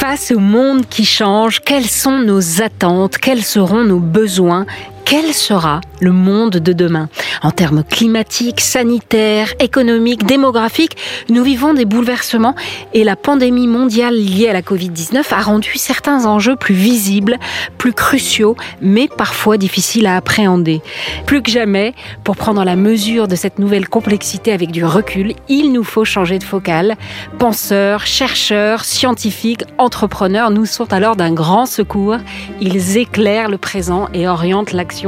Face 0.00 0.30
au 0.30 0.38
monde 0.38 0.86
qui 0.88 1.04
change, 1.04 1.60
quelles 1.60 1.84
sont 1.84 2.16
nos 2.16 2.62
attentes 2.62 3.18
Quels 3.18 3.44
seront 3.44 3.84
nos 3.84 3.98
besoins 3.98 4.64
quel 5.10 5.34
sera 5.34 5.80
le 6.00 6.12
monde 6.12 6.52
de 6.58 6.72
demain? 6.72 7.08
En 7.42 7.50
termes 7.50 7.82
climatiques, 7.82 8.60
sanitaires, 8.60 9.52
économiques, 9.58 10.24
démographiques, 10.24 10.96
nous 11.28 11.42
vivons 11.42 11.74
des 11.74 11.84
bouleversements 11.84 12.54
et 12.94 13.02
la 13.02 13.16
pandémie 13.16 13.66
mondiale 13.66 14.14
liée 14.14 14.48
à 14.48 14.52
la 14.52 14.62
Covid-19 14.62 15.34
a 15.34 15.42
rendu 15.42 15.72
certains 15.78 16.26
enjeux 16.26 16.54
plus 16.54 16.76
visibles, 16.76 17.38
plus 17.76 17.92
cruciaux, 17.92 18.54
mais 18.80 19.08
parfois 19.08 19.58
difficiles 19.58 20.06
à 20.06 20.14
appréhender. 20.14 20.80
Plus 21.26 21.42
que 21.42 21.50
jamais, 21.50 21.92
pour 22.22 22.36
prendre 22.36 22.62
la 22.62 22.76
mesure 22.76 23.26
de 23.26 23.34
cette 23.34 23.58
nouvelle 23.58 23.88
complexité 23.88 24.52
avec 24.52 24.70
du 24.70 24.84
recul, 24.84 25.34
il 25.48 25.72
nous 25.72 25.82
faut 25.82 26.04
changer 26.04 26.38
de 26.38 26.44
focale. 26.44 26.94
Penseurs, 27.40 28.06
chercheurs, 28.06 28.84
scientifiques, 28.84 29.64
entrepreneurs 29.76 30.52
nous 30.52 30.66
sont 30.66 30.92
alors 30.92 31.16
d'un 31.16 31.32
grand 31.32 31.66
secours. 31.66 32.18
Ils 32.60 32.96
éclairent 32.96 33.48
le 33.48 33.58
présent 33.58 34.08
et 34.14 34.28
orientent 34.28 34.72
l'action 34.72 34.99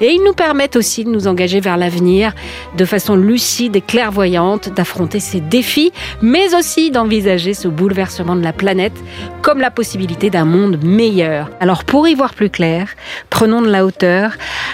et 0.00 0.10
ils 0.10 0.22
nous 0.24 0.32
permettent 0.32 0.76
aussi 0.76 1.04
de 1.04 1.10
nous 1.10 1.26
engager 1.26 1.60
vers 1.60 1.76
l'avenir 1.76 2.34
de 2.76 2.84
façon 2.84 3.16
lucide 3.16 3.76
et 3.76 3.80
clairvoyante, 3.80 4.68
d'affronter 4.74 5.20
ces 5.20 5.40
défis, 5.40 5.92
mais 6.22 6.54
aussi 6.54 6.90
d'envisager 6.90 7.54
ce 7.54 7.68
bouleversement 7.68 8.36
de 8.36 8.42
la 8.42 8.52
planète 8.52 8.96
comme 9.42 9.60
la 9.60 9.70
possibilité 9.70 10.30
d'un 10.30 10.44
monde 10.44 10.82
meilleur. 10.82 11.50
Alors 11.60 11.84
pour 11.84 12.08
y 12.08 12.14
voir 12.14 12.34
plus 12.34 12.50
clair, 12.50 12.88
prenons 13.30 13.62
de 13.62 13.68
la 13.68 13.84
hauteur 13.84 14.32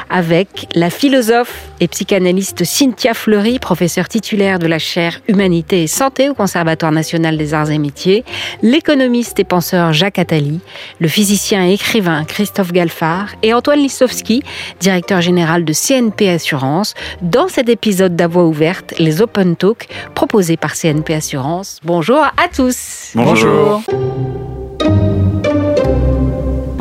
avec 0.09 0.67
la 0.75 0.91
philosophe 0.91 1.69
et 1.81 1.89
psychanalyste 1.89 2.65
Cynthia 2.65 3.15
Fleury, 3.15 3.59
professeure 3.59 4.09
titulaire 4.09 4.59
de 4.59 4.67
la 4.67 4.79
chaire 4.79 5.21
Humanité 5.29 5.83
et 5.83 5.87
Santé 5.87 6.29
au 6.29 6.35
Conservatoire 6.35 6.93
national 6.93 7.37
des 7.37 7.55
arts 7.55 7.71
et 7.71 7.79
métiers, 7.79 8.25
l'économiste 8.63 9.39
et 9.41 9.45
penseur 9.45 9.93
Jacques 9.93 10.19
Attali, 10.19 10.61
le 11.01 11.09
physicien 11.09 11.67
et 11.67 11.75
écrivain 11.75 12.25
Christophe 12.25 12.73
Galfard 12.73 13.29
et 13.43 13.55
Antoine 13.55 13.81
Lissowski, 13.81 14.43
directeur 14.81 15.21
général 15.21 15.65
de 15.65 15.73
CNP 15.73 16.29
Assurance, 16.29 16.95
dans 17.21 17.49
cet 17.49 17.69
épisode 17.69 18.17
d'Avoix 18.17 18.45
ouverte, 18.45 18.95
les 18.99 19.23
Open 19.23 19.57
Talk 19.57 19.89
proposés 20.15 20.57
par 20.57 20.75
CNP 20.75 21.15
Assurance. 21.15 21.79
Bonjour 21.85 22.23
à 22.23 22.49
tous. 22.55 23.13
Bonjour. 23.15 23.83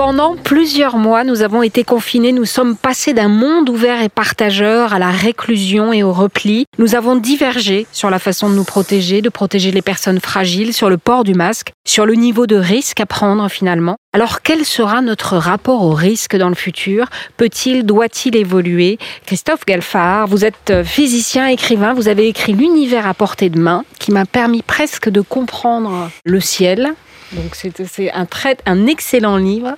Pendant 0.04 0.36
plusieurs 0.36 0.98
mois, 0.98 1.24
nous 1.24 1.44
avons 1.44 1.62
été 1.62 1.84
confinés, 1.84 2.32
nous 2.32 2.46
sommes 2.46 2.76
passés 2.76 3.14
d'un 3.14 3.28
monde 3.28 3.70
ouvert 3.70 4.02
et 4.02 4.10
partageur 4.10 4.94
à 4.94 5.00
la 5.00 5.12
réclusion 5.12 5.94
et 5.94 6.02
au 6.02 6.12
repli. 6.12 6.66
Nous 6.80 6.96
avons 6.96 7.16
divergé 7.16 7.86
sur 7.92 8.10
la 8.10 8.18
façon 8.18 8.50
de 8.50 8.56
nous 8.56 8.64
protéger, 8.64 9.22
de 9.22 9.30
protéger 9.30 9.72
les 9.72 9.84
personnes 9.84 10.20
fragiles, 10.20 10.74
sur 10.74 10.90
le 10.90 10.98
port 10.98 11.24
du 11.24 11.36
masque, 11.36 11.72
sur 11.86 12.08
le 12.08 12.16
niveau 12.16 12.48
de 12.48 12.56
risque 12.56 13.00
à 13.00 13.06
prendre 13.06 13.48
finalement. 13.48 13.96
Alors 14.14 14.42
quel 14.42 14.66
sera 14.66 15.02
notre 15.02 15.38
rapport 15.38 15.84
au 15.84 15.94
risque 15.94 16.36
dans 16.36 16.50
le 16.50 16.56
futur? 16.56 17.08
Peut-il, 17.38 17.86
doit-il 17.86 18.36
évoluer? 18.36 18.98
Christophe 19.26 19.66
Galfard, 19.66 20.28
vous 20.28 20.44
êtes 20.44 20.84
physicien, 20.84 21.48
écrivain, 21.48 21.94
vous 21.94 22.10
avez 22.10 22.28
écrit 22.28 22.52
L'univers 22.52 23.08
à 23.08 23.14
portée 23.14 23.50
de 23.50 23.58
main, 23.58 23.86
qui 24.00 24.12
m'a 24.12 24.26
permis 24.26 24.64
presque 24.64 25.08
de 25.08 25.22
comprendre 25.22 26.12
le 26.26 26.42
ciel, 26.42 26.94
donc 27.32 27.56
c'est 27.56 28.12
un, 28.12 28.28
un 28.66 28.88
excellent 28.88 29.38
livre. 29.38 29.76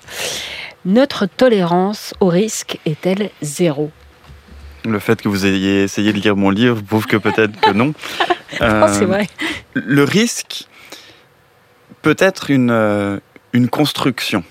Notre 0.85 1.27
tolérance 1.27 2.15
au 2.19 2.27
risque 2.27 2.79
est-elle 2.85 3.29
zéro? 3.43 3.91
Le 4.83 4.97
fait 4.97 5.21
que 5.21 5.29
vous 5.29 5.45
ayez 5.45 5.83
essayé 5.83 6.11
de 6.11 6.19
lire 6.19 6.35
mon 6.35 6.49
livre 6.49 6.81
prouve 6.81 7.05
que 7.05 7.17
peut-être 7.17 7.59
que 7.59 7.71
non. 7.71 7.93
Euh, 8.61 8.87
c'est 8.93 9.05
vrai. 9.05 9.27
Le 9.73 10.03
risque 10.03 10.67
peut 12.03 12.15
être 12.19 12.51
une, 12.51 12.69
euh, 12.69 13.17
une 13.53 13.69
construction. 13.69 14.43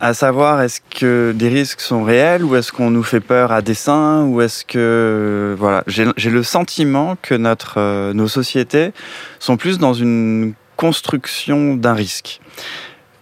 À 0.00 0.14
savoir, 0.14 0.60
est-ce 0.60 0.80
que 0.80 1.32
des 1.32 1.48
risques 1.48 1.80
sont 1.80 2.02
réels 2.02 2.44
ou 2.44 2.56
est-ce 2.56 2.72
qu'on 2.72 2.90
nous 2.90 3.04
fait 3.04 3.20
peur 3.20 3.52
à 3.52 3.62
dessein 3.62 4.24
ou 4.24 4.40
est-ce 4.40 4.64
que 4.64 5.54
voilà, 5.56 5.84
j'ai 5.86 6.30
le 6.30 6.42
sentiment 6.42 7.16
que 7.22 7.36
notre 7.36 7.78
euh, 7.78 8.12
nos 8.12 8.26
sociétés 8.26 8.92
sont 9.38 9.56
plus 9.56 9.78
dans 9.78 9.94
une 9.94 10.54
construction 10.76 11.76
d'un 11.76 11.94
risque. 11.94 12.40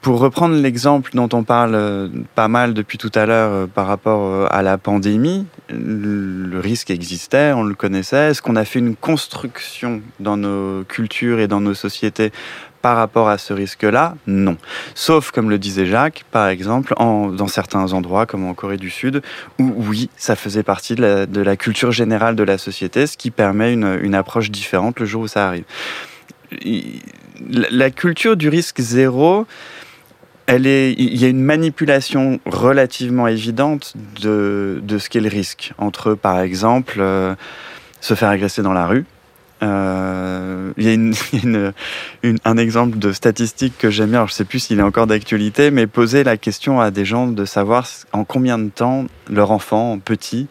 Pour 0.00 0.18
reprendre 0.18 0.54
l'exemple 0.54 1.10
dont 1.12 1.28
on 1.34 1.44
parle 1.44 1.74
euh, 1.74 2.08
pas 2.34 2.48
mal 2.48 2.72
depuis 2.72 2.96
tout 2.96 3.12
à 3.14 3.26
l'heure 3.26 3.52
euh, 3.52 3.66
par 3.66 3.86
rapport 3.86 4.22
euh, 4.22 4.46
à 4.50 4.62
la 4.62 4.78
pandémie, 4.78 5.46
le 5.68 6.58
risque 6.58 6.90
existait, 6.90 7.52
on 7.52 7.64
le 7.64 7.74
connaissait. 7.74 8.30
Est-ce 8.30 8.40
qu'on 8.40 8.56
a 8.56 8.64
fait 8.64 8.78
une 8.78 8.96
construction 8.96 10.00
dans 10.18 10.38
nos 10.38 10.84
cultures 10.84 11.38
et 11.38 11.48
dans 11.48 11.60
nos 11.60 11.74
sociétés 11.74 12.32
par 12.82 12.96
rapport 12.96 13.28
à 13.28 13.38
ce 13.38 13.52
risque-là 13.52 14.14
Non. 14.26 14.56
Sauf, 14.94 15.30
comme 15.30 15.50
le 15.50 15.58
disait 15.58 15.86
Jacques, 15.86 16.24
par 16.30 16.48
exemple, 16.48 16.94
dans 16.96 17.48
certains 17.48 17.92
endroits, 17.92 18.26
comme 18.26 18.46
en 18.46 18.54
Corée 18.54 18.76
du 18.78 18.90
Sud, 18.90 19.22
où 19.58 19.72
oui, 19.76 20.10
ça 20.16 20.36
faisait 20.36 20.62
partie 20.62 20.94
de 20.94 21.40
la, 21.40 21.56
culture 21.56 21.92
générale 21.92 22.36
de 22.36 22.42
la 22.42 22.58
société, 22.58 23.06
ce 23.06 23.16
qui 23.16 23.30
permet 23.30 23.72
une, 23.72 24.14
approche 24.14 24.50
différente 24.50 24.98
le 24.98 25.06
jour 25.06 25.22
où 25.22 25.28
ça 25.28 25.46
arrive 25.46 25.64
la 27.48 27.90
culture 27.90 28.36
du 28.36 28.48
risque 28.48 28.80
zéro, 28.80 29.46
il 30.48 30.66
y 30.66 31.24
a 31.24 31.28
une 31.28 31.42
manipulation 31.42 32.40
relativement 32.46 33.28
évidente 33.28 33.94
de, 34.20 34.80
ce 34.98 35.08
qu'est 35.08 35.20
le 35.20 35.28
risque. 35.28 35.72
Entre, 35.78 36.14
par 36.14 36.40
exemple, 36.40 36.96
euh, 36.98 37.34
se 38.00 38.14
faire 38.14 38.30
agresser 38.30 38.62
dans 38.62 38.72
la 38.72 38.86
rue. 38.86 39.04
Euh, 39.62 40.72
il 40.76 40.84
y 40.84 41.56
a 41.56 41.72
un 42.44 42.56
exemple 42.56 42.98
de 42.98 43.12
statistique 43.12 43.74
que 43.78 43.90
j'aime 43.90 44.10
bien, 44.10 44.26
je 44.26 44.32
ne 44.32 44.34
sais 44.34 44.44
plus 44.44 44.60
s'il 44.60 44.78
est 44.78 44.82
encore 44.82 45.06
d'actualité, 45.06 45.70
mais 45.70 45.86
poser 45.86 46.24
la 46.24 46.36
question 46.36 46.80
à 46.80 46.90
des 46.90 47.04
gens 47.04 47.26
de 47.26 47.44
savoir 47.44 47.86
en 48.12 48.24
combien 48.24 48.58
de 48.58 48.70
temps 48.70 49.06
leur 49.28 49.50
enfant 49.50 49.98
petit 49.98 50.48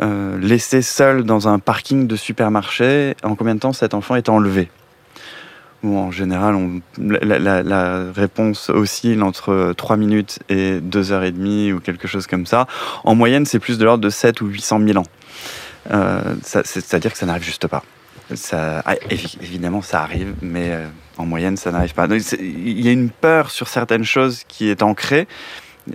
euh, 0.00 0.38
laissé 0.38 0.80
seul 0.80 1.24
dans 1.24 1.48
un 1.48 1.58
parking 1.58 2.06
de 2.06 2.16
supermarché, 2.16 3.14
en 3.22 3.34
combien 3.34 3.54
de 3.54 3.60
temps 3.60 3.74
cet 3.74 3.92
enfant 3.92 4.16
est 4.16 4.30
enlevé? 4.30 4.70
En 5.84 6.12
général, 6.12 6.80
la, 6.96 8.12
réponse 8.12 8.70
oscille 8.70 9.20
entre 9.22 9.74
3 9.76 9.96
minutes 9.96 10.38
et 10.48 10.80
2 10.80 11.12
heures 11.12 11.24
et 11.24 11.32
demie 11.32 11.72
ou 11.72 11.80
quelque 11.80 12.06
chose 12.06 12.28
comme 12.28 12.46
ça. 12.46 12.68
En 13.02 13.16
moyenne, 13.16 13.44
c'est 13.46 13.58
plus 13.58 13.78
de 13.78 13.84
l'ordre 13.84 14.02
de 14.02 14.08
7 14.08 14.40
ou 14.42 14.46
800 14.46 14.80
000 14.86 14.98
ans. 14.98 15.06
Euh, 15.90 16.36
c'est-à-dire 16.44 17.10
que 17.12 17.18
ça 17.18 17.26
n'arrive 17.26 17.42
juste 17.42 17.66
pas. 17.66 17.82
Ça, 18.34 18.82
ah, 18.84 18.94
évidemment, 19.10 19.82
ça 19.82 20.02
arrive, 20.02 20.34
mais 20.42 20.70
euh, 20.70 20.86
en 21.18 21.26
moyenne, 21.26 21.56
ça 21.56 21.70
n'arrive 21.70 21.94
pas. 21.94 22.06
Il 22.40 22.80
y 22.80 22.88
a 22.88 22.92
une 22.92 23.10
peur 23.10 23.50
sur 23.50 23.68
certaines 23.68 24.04
choses 24.04 24.44
qui 24.46 24.68
est 24.68 24.82
ancrée, 24.82 25.26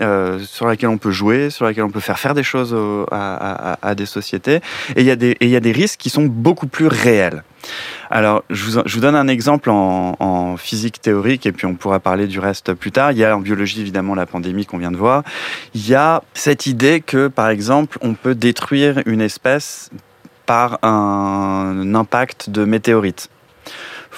euh, 0.01 0.39
sur 0.39 0.67
laquelle 0.67 0.89
on 0.89 0.97
peut 0.97 1.11
jouer, 1.11 1.49
sur 1.49 1.65
laquelle 1.65 1.85
on 1.85 1.89
peut 1.89 2.01
faire 2.01 2.19
faire 2.19 2.33
des 2.33 2.43
choses 2.43 2.75
à, 3.11 3.95
des 3.95 4.05
sociétés. 4.05 4.59
Et 4.95 5.01
il 5.01 5.05
y, 5.05 5.11
a 5.11 5.15
des, 5.15 5.37
y 5.39 5.55
a 5.55 5.59
des 5.59 5.71
risques 5.71 5.99
qui 5.99 6.09
sont 6.09 6.25
beaucoup 6.25 6.67
plus 6.67 6.87
réels. 6.87 7.43
Alors, 8.09 8.43
je 8.49 8.79
vous, 8.79 8.99
donne 8.99 9.15
un 9.15 9.27
exemple 9.27 9.69
en, 9.69 10.55
physique 10.57 11.01
théorique, 11.01 11.45
et 11.45 11.51
puis 11.51 11.65
on 11.65 11.75
pourra 11.75 11.99
parler 11.99 12.27
du 12.27 12.39
reste 12.39 12.73
plus 12.73 12.91
tard. 12.91 13.11
Il 13.11 13.17
y 13.17 13.25
a 13.25 13.35
en 13.35 13.39
biologie, 13.39 13.81
évidemment, 13.81 14.15
la 14.15 14.25
pandémie 14.25 14.65
qu'on 14.65 14.77
vient 14.77 14.91
de 14.91 14.97
voir. 14.97 15.23
Il 15.73 15.87
y 15.87 15.95
a 15.95 16.23
cette 16.33 16.65
idée 16.65 17.01
que, 17.01 17.27
par 17.27 17.49
exemple, 17.49 17.97
on 18.01 18.13
peut 18.13 18.35
détruire 18.35 19.01
une 19.05 19.21
espèce 19.21 19.89
par 20.47 20.83
un 20.83 21.93
impact 21.93 22.49
de 22.49 22.65
météorite 22.65 23.29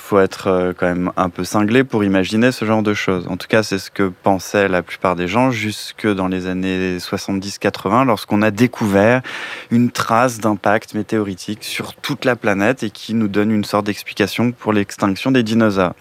faut 0.10 0.20
être 0.20 0.48
euh, 0.48 0.74
quand 0.76 0.88
même 0.88 1.12
un 1.18 1.30
peu 1.30 1.44
cinglé 1.44 1.84
pour 1.84 2.04
imaginer 2.04 2.52
ce 2.52 2.66
genre 2.66 2.82
de 2.82 2.96
choses. 2.96 3.28
En 3.28 3.38
tout 3.38 3.48
cas, 3.48 3.62
c'est 3.62 3.78
ce 3.78 3.92
que 3.92 4.12
pensaient 4.24 4.68
la 4.68 4.82
plupart 4.82 5.16
des 5.16 5.28
gens 5.28 5.52
jusque 5.52 6.08
dans 6.08 6.28
les 6.28 6.48
années 6.48 6.98
70-80 6.98 8.08
lorsqu'on 8.08 8.42
a 8.42 8.50
découvert 8.50 9.22
une 9.70 9.92
trace 9.92 10.40
d'impact 10.40 10.96
météoritique 10.96 11.64
sur 11.64 11.94
toute 11.94 12.26
la 12.26 12.36
planète 12.36 12.82
et 12.82 12.90
qui 12.90 13.14
nous 13.14 13.28
donne 13.28 13.52
une 13.52 13.64
sorte 13.64 13.86
d'explication 13.86 14.52
pour 14.52 14.74
l'extinction 14.74 15.30
des 15.30 15.44
dinosaures. 15.44 15.94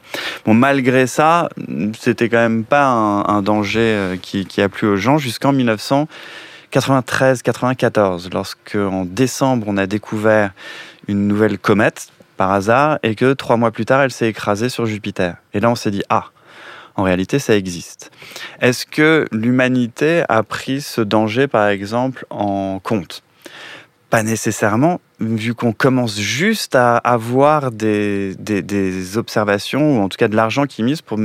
Bon, 0.47 0.55
malgré 0.55 1.07
ça, 1.07 1.51
c'était 1.99 2.31
quand 2.31 2.39
même 2.39 2.65
pas 2.65 2.87
un, 2.87 3.43
danger 3.43 3.81
euh, 3.81 4.17
qui, 4.17 4.61
a 4.63 4.71
plu 4.71 4.89
aux 4.89 4.97
gens 4.97 5.19
jusqu'en 5.19 5.53
1993-94, 6.73 8.33
lorsque 8.33 8.77
en 8.77 9.05
décembre 9.05 9.67
on 9.69 9.77
a 9.77 9.87
découvert 9.87 10.53
une 11.07 11.27
nouvelle 11.27 11.59
comète 11.59 12.09
par 12.37 12.53
hasard 12.53 12.99
et 13.03 13.15
que 13.15 13.33
trois 13.33 13.57
mois 13.57 13.71
plus 13.71 13.85
tard, 13.85 14.03
elle 14.03 14.11
s'est 14.11 14.29
écrasée 14.29 14.69
sur 14.69 14.87
Jupiter. 14.87 15.37
Et 15.55 15.61
là, 15.61 15.71
on 15.71 15.75
s'est 15.75 15.91
dit, 15.91 16.03
ah, 16.09 16.27
en 16.95 17.03
réalité, 17.03 17.39
ça 17.39 17.57
existe. 17.57 18.11
Est-ce 18.61 18.87
que 18.87 19.27
l'humanité 19.31 20.23
a 20.29 20.43
pris 20.43 20.81
ce 20.81 21.01
danger, 21.01 21.47
par 21.47 21.69
exemple, 21.69 22.27
en 22.31 22.81
compte? 22.81 23.23
Pas 24.11 24.23
nécessairement, 24.23 25.01
vu 25.21 25.55
qu'on 25.55 25.73
commence 25.73 26.19
juste 26.19 26.75
à 26.75 26.97
avoir 26.97 27.71
des, 27.71 28.35
des, 28.37 29.19
observations, 29.19 29.99
ou 29.99 30.03
en 30.03 30.09
tout 30.09 30.17
cas 30.17 30.29
de 30.29 30.37
l'argent 30.37 30.65
qui 30.65 30.81
est 30.81 30.85
mis 30.85 31.01
pour 31.05 31.19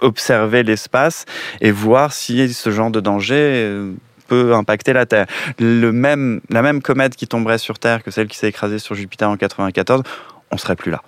observer 0.00 0.62
l'espace 0.62 1.26
et 1.60 1.70
voir 1.70 2.12
si 2.12 2.52
ce 2.52 2.70
genre 2.70 2.90
de 2.90 3.00
danger 3.00 3.34
euh, 3.36 3.92
peut 4.26 4.54
impacter 4.54 4.92
la 4.92 5.06
Terre. 5.06 5.26
Le 5.58 5.90
même, 5.92 6.40
la 6.50 6.62
même 6.62 6.82
comète 6.82 7.16
qui 7.16 7.26
tomberait 7.26 7.58
sur 7.58 7.78
Terre 7.78 8.02
que 8.02 8.10
celle 8.10 8.28
qui 8.28 8.38
s'est 8.38 8.48
écrasée 8.48 8.78
sur 8.78 8.94
Jupiter 8.94 9.28
en 9.28 9.36
94, 9.36 10.02
on 10.50 10.56
serait 10.56 10.76
plus 10.76 10.90
là. 10.90 11.02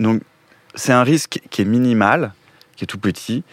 Donc 0.00 0.22
c'est 0.74 0.92
un 0.92 1.02
risque 1.02 1.40
qui 1.50 1.62
est 1.62 1.66
minimal, 1.66 2.32
qui 2.76 2.84
est 2.84 2.86
tout 2.86 2.98
petit, 2.98 3.44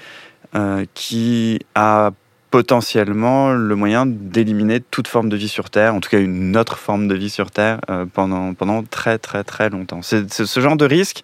qui 0.93 1.59
a 1.75 2.11
potentiellement 2.51 3.51
le 3.51 3.75
moyen 3.75 4.05
d'éliminer 4.07 4.79
toute 4.79 5.07
forme 5.07 5.29
de 5.29 5.37
vie 5.37 5.49
sur 5.49 5.69
Terre, 5.69 5.93
en 5.93 5.99
tout 5.99 6.09
cas 6.09 6.19
une 6.19 6.57
autre 6.57 6.77
forme 6.77 7.07
de 7.07 7.13
vie 7.13 7.29
sur 7.29 7.51
Terre, 7.51 7.79
pendant, 8.13 8.53
pendant 8.55 8.83
très 8.83 9.19
très 9.19 9.43
très 9.43 9.69
longtemps. 9.69 10.01
C'est 10.01 10.31
ce 10.31 10.59
genre 10.59 10.75
de 10.75 10.85
risques 10.85 11.21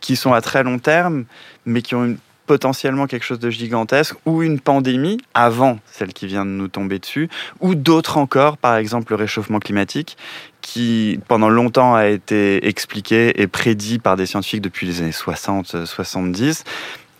qui 0.00 0.16
sont 0.16 0.32
à 0.32 0.40
très 0.40 0.62
long 0.62 0.78
terme, 0.78 1.24
mais 1.64 1.80
qui 1.80 1.94
ont 1.94 2.04
une 2.04 2.18
potentiellement 2.50 3.06
quelque 3.06 3.22
chose 3.22 3.38
de 3.38 3.48
gigantesque, 3.48 4.16
ou 4.26 4.42
une 4.42 4.58
pandémie 4.58 5.18
avant 5.34 5.78
celle 5.92 6.12
qui 6.12 6.26
vient 6.26 6.44
de 6.44 6.50
nous 6.50 6.66
tomber 6.66 6.98
dessus, 6.98 7.28
ou 7.60 7.76
d'autres 7.76 8.16
encore, 8.16 8.58
par 8.58 8.74
exemple 8.74 9.12
le 9.12 9.16
réchauffement 9.16 9.60
climatique, 9.60 10.16
qui 10.60 11.20
pendant 11.28 11.48
longtemps 11.48 11.94
a 11.94 12.08
été 12.08 12.66
expliqué 12.66 13.40
et 13.40 13.46
prédit 13.46 14.00
par 14.00 14.16
des 14.16 14.26
scientifiques 14.26 14.62
depuis 14.62 14.84
les 14.84 15.00
années 15.00 15.12
60-70. 15.12 16.64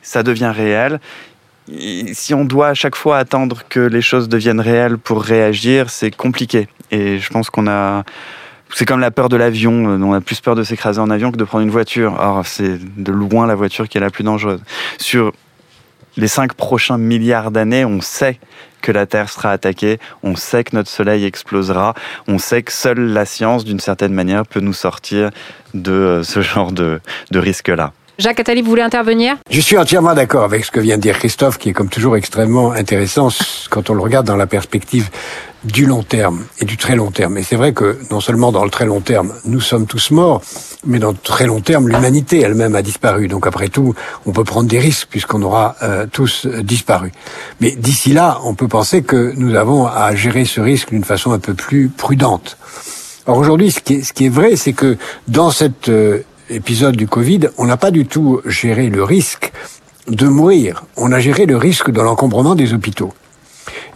Ça 0.02 0.24
devient 0.24 0.52
réel. 0.52 0.98
Si 2.12 2.34
on 2.34 2.44
doit 2.44 2.66
à 2.66 2.74
chaque 2.74 2.96
fois 2.96 3.16
attendre 3.18 3.62
que 3.68 3.78
les 3.78 4.02
choses 4.02 4.28
deviennent 4.28 4.58
réelles 4.58 4.98
pour 4.98 5.22
réagir, 5.22 5.90
c'est 5.90 6.10
compliqué. 6.10 6.66
Et 6.90 7.20
je 7.20 7.30
pense 7.30 7.50
qu'on 7.50 7.68
a, 7.68 8.02
c'est 8.74 8.84
comme 8.84 9.00
la 9.00 9.10
peur 9.10 9.28
de 9.28 9.36
l'avion. 9.36 9.88
Euh, 9.88 10.02
on 10.02 10.12
a 10.12 10.20
plus 10.20 10.40
peur 10.40 10.54
de 10.54 10.62
s'écraser 10.62 11.00
en 11.00 11.10
avion 11.10 11.30
que 11.32 11.36
de 11.36 11.44
prendre 11.44 11.64
une 11.64 11.70
voiture. 11.70 12.16
Or, 12.18 12.46
c'est 12.46 12.78
de 12.96 13.12
loin 13.12 13.46
la 13.46 13.54
voiture 13.54 13.88
qui 13.88 13.98
est 13.98 14.00
la 14.00 14.10
plus 14.10 14.24
dangereuse. 14.24 14.60
Sur 14.98 15.32
les 16.16 16.28
cinq 16.28 16.54
prochains 16.54 16.98
milliards 16.98 17.50
d'années, 17.50 17.84
on 17.84 18.00
sait 18.00 18.38
que 18.82 18.92
la 18.92 19.06
Terre 19.06 19.28
sera 19.28 19.52
attaquée, 19.52 19.98
on 20.22 20.36
sait 20.36 20.64
que 20.64 20.74
notre 20.74 20.88
Soleil 20.88 21.24
explosera, 21.24 21.94
on 22.28 22.38
sait 22.38 22.62
que 22.62 22.72
seule 22.72 23.12
la 23.12 23.26
science, 23.26 23.64
d'une 23.64 23.80
certaine 23.80 24.14
manière, 24.14 24.46
peut 24.46 24.60
nous 24.60 24.72
sortir 24.72 25.30
de 25.74 25.92
euh, 25.92 26.22
ce 26.22 26.40
genre 26.42 26.72
de, 26.72 27.00
de 27.30 27.38
risque-là. 27.38 27.92
Jacques 28.18 28.40
Attali, 28.40 28.60
vous 28.60 28.68
voulez 28.68 28.82
intervenir? 28.82 29.36
Je 29.50 29.60
suis 29.60 29.78
entièrement 29.78 30.12
d'accord 30.12 30.44
avec 30.44 30.66
ce 30.66 30.70
que 30.70 30.78
vient 30.78 30.98
de 30.98 31.02
dire 31.02 31.18
Christophe, 31.18 31.56
qui 31.56 31.70
est 31.70 31.72
comme 31.72 31.88
toujours 31.88 32.18
extrêmement 32.18 32.72
intéressant 32.72 33.28
quand 33.70 33.88
on 33.88 33.94
le 33.94 34.02
regarde 34.02 34.26
dans 34.26 34.36
la 34.36 34.46
perspective 34.46 35.08
du 35.64 35.84
long 35.86 36.02
terme 36.02 36.44
et 36.60 36.64
du 36.64 36.76
très 36.76 36.96
long 36.96 37.10
terme. 37.10 37.38
Et 37.38 37.42
c'est 37.42 37.56
vrai 37.56 37.72
que 37.72 37.98
non 38.10 38.20
seulement 38.20 38.52
dans 38.52 38.64
le 38.64 38.70
très 38.70 38.86
long 38.86 39.00
terme, 39.00 39.34
nous 39.44 39.60
sommes 39.60 39.86
tous 39.86 40.10
morts, 40.10 40.42
mais 40.86 40.98
dans 40.98 41.10
le 41.10 41.16
très 41.16 41.46
long 41.46 41.60
terme, 41.60 41.88
l'humanité 41.88 42.40
elle-même 42.40 42.74
a 42.74 42.82
disparu. 42.82 43.28
Donc 43.28 43.46
après 43.46 43.68
tout, 43.68 43.94
on 44.26 44.32
peut 44.32 44.44
prendre 44.44 44.68
des 44.68 44.78
risques 44.78 45.08
puisqu'on 45.10 45.42
aura 45.42 45.76
euh, 45.82 46.06
tous 46.10 46.46
euh, 46.46 46.62
disparu. 46.62 47.12
Mais 47.60 47.72
d'ici 47.72 48.12
là, 48.12 48.40
on 48.44 48.54
peut 48.54 48.68
penser 48.68 49.02
que 49.02 49.32
nous 49.36 49.54
avons 49.54 49.86
à 49.86 50.14
gérer 50.14 50.44
ce 50.44 50.60
risque 50.60 50.90
d'une 50.90 51.04
façon 51.04 51.32
un 51.32 51.38
peu 51.38 51.54
plus 51.54 51.88
prudente. 51.88 52.56
Or 53.26 53.36
aujourd'hui, 53.36 53.70
ce, 53.70 53.80
ce 53.80 54.12
qui 54.12 54.26
est, 54.26 54.30
vrai, 54.30 54.56
c'est 54.56 54.72
que 54.72 54.96
dans 55.28 55.50
cette 55.50 55.90
euh, 55.90 56.20
épisode 56.48 56.96
du 56.96 57.06
Covid, 57.06 57.48
on 57.58 57.66
n'a 57.66 57.76
pas 57.76 57.90
du 57.90 58.06
tout 58.06 58.40
géré 58.46 58.88
le 58.88 59.04
risque 59.04 59.52
de 60.08 60.26
mourir. 60.26 60.84
On 60.96 61.12
a 61.12 61.20
géré 61.20 61.44
le 61.46 61.56
risque 61.56 61.90
de 61.90 62.00
l'encombrement 62.00 62.54
des 62.54 62.72
hôpitaux. 62.72 63.12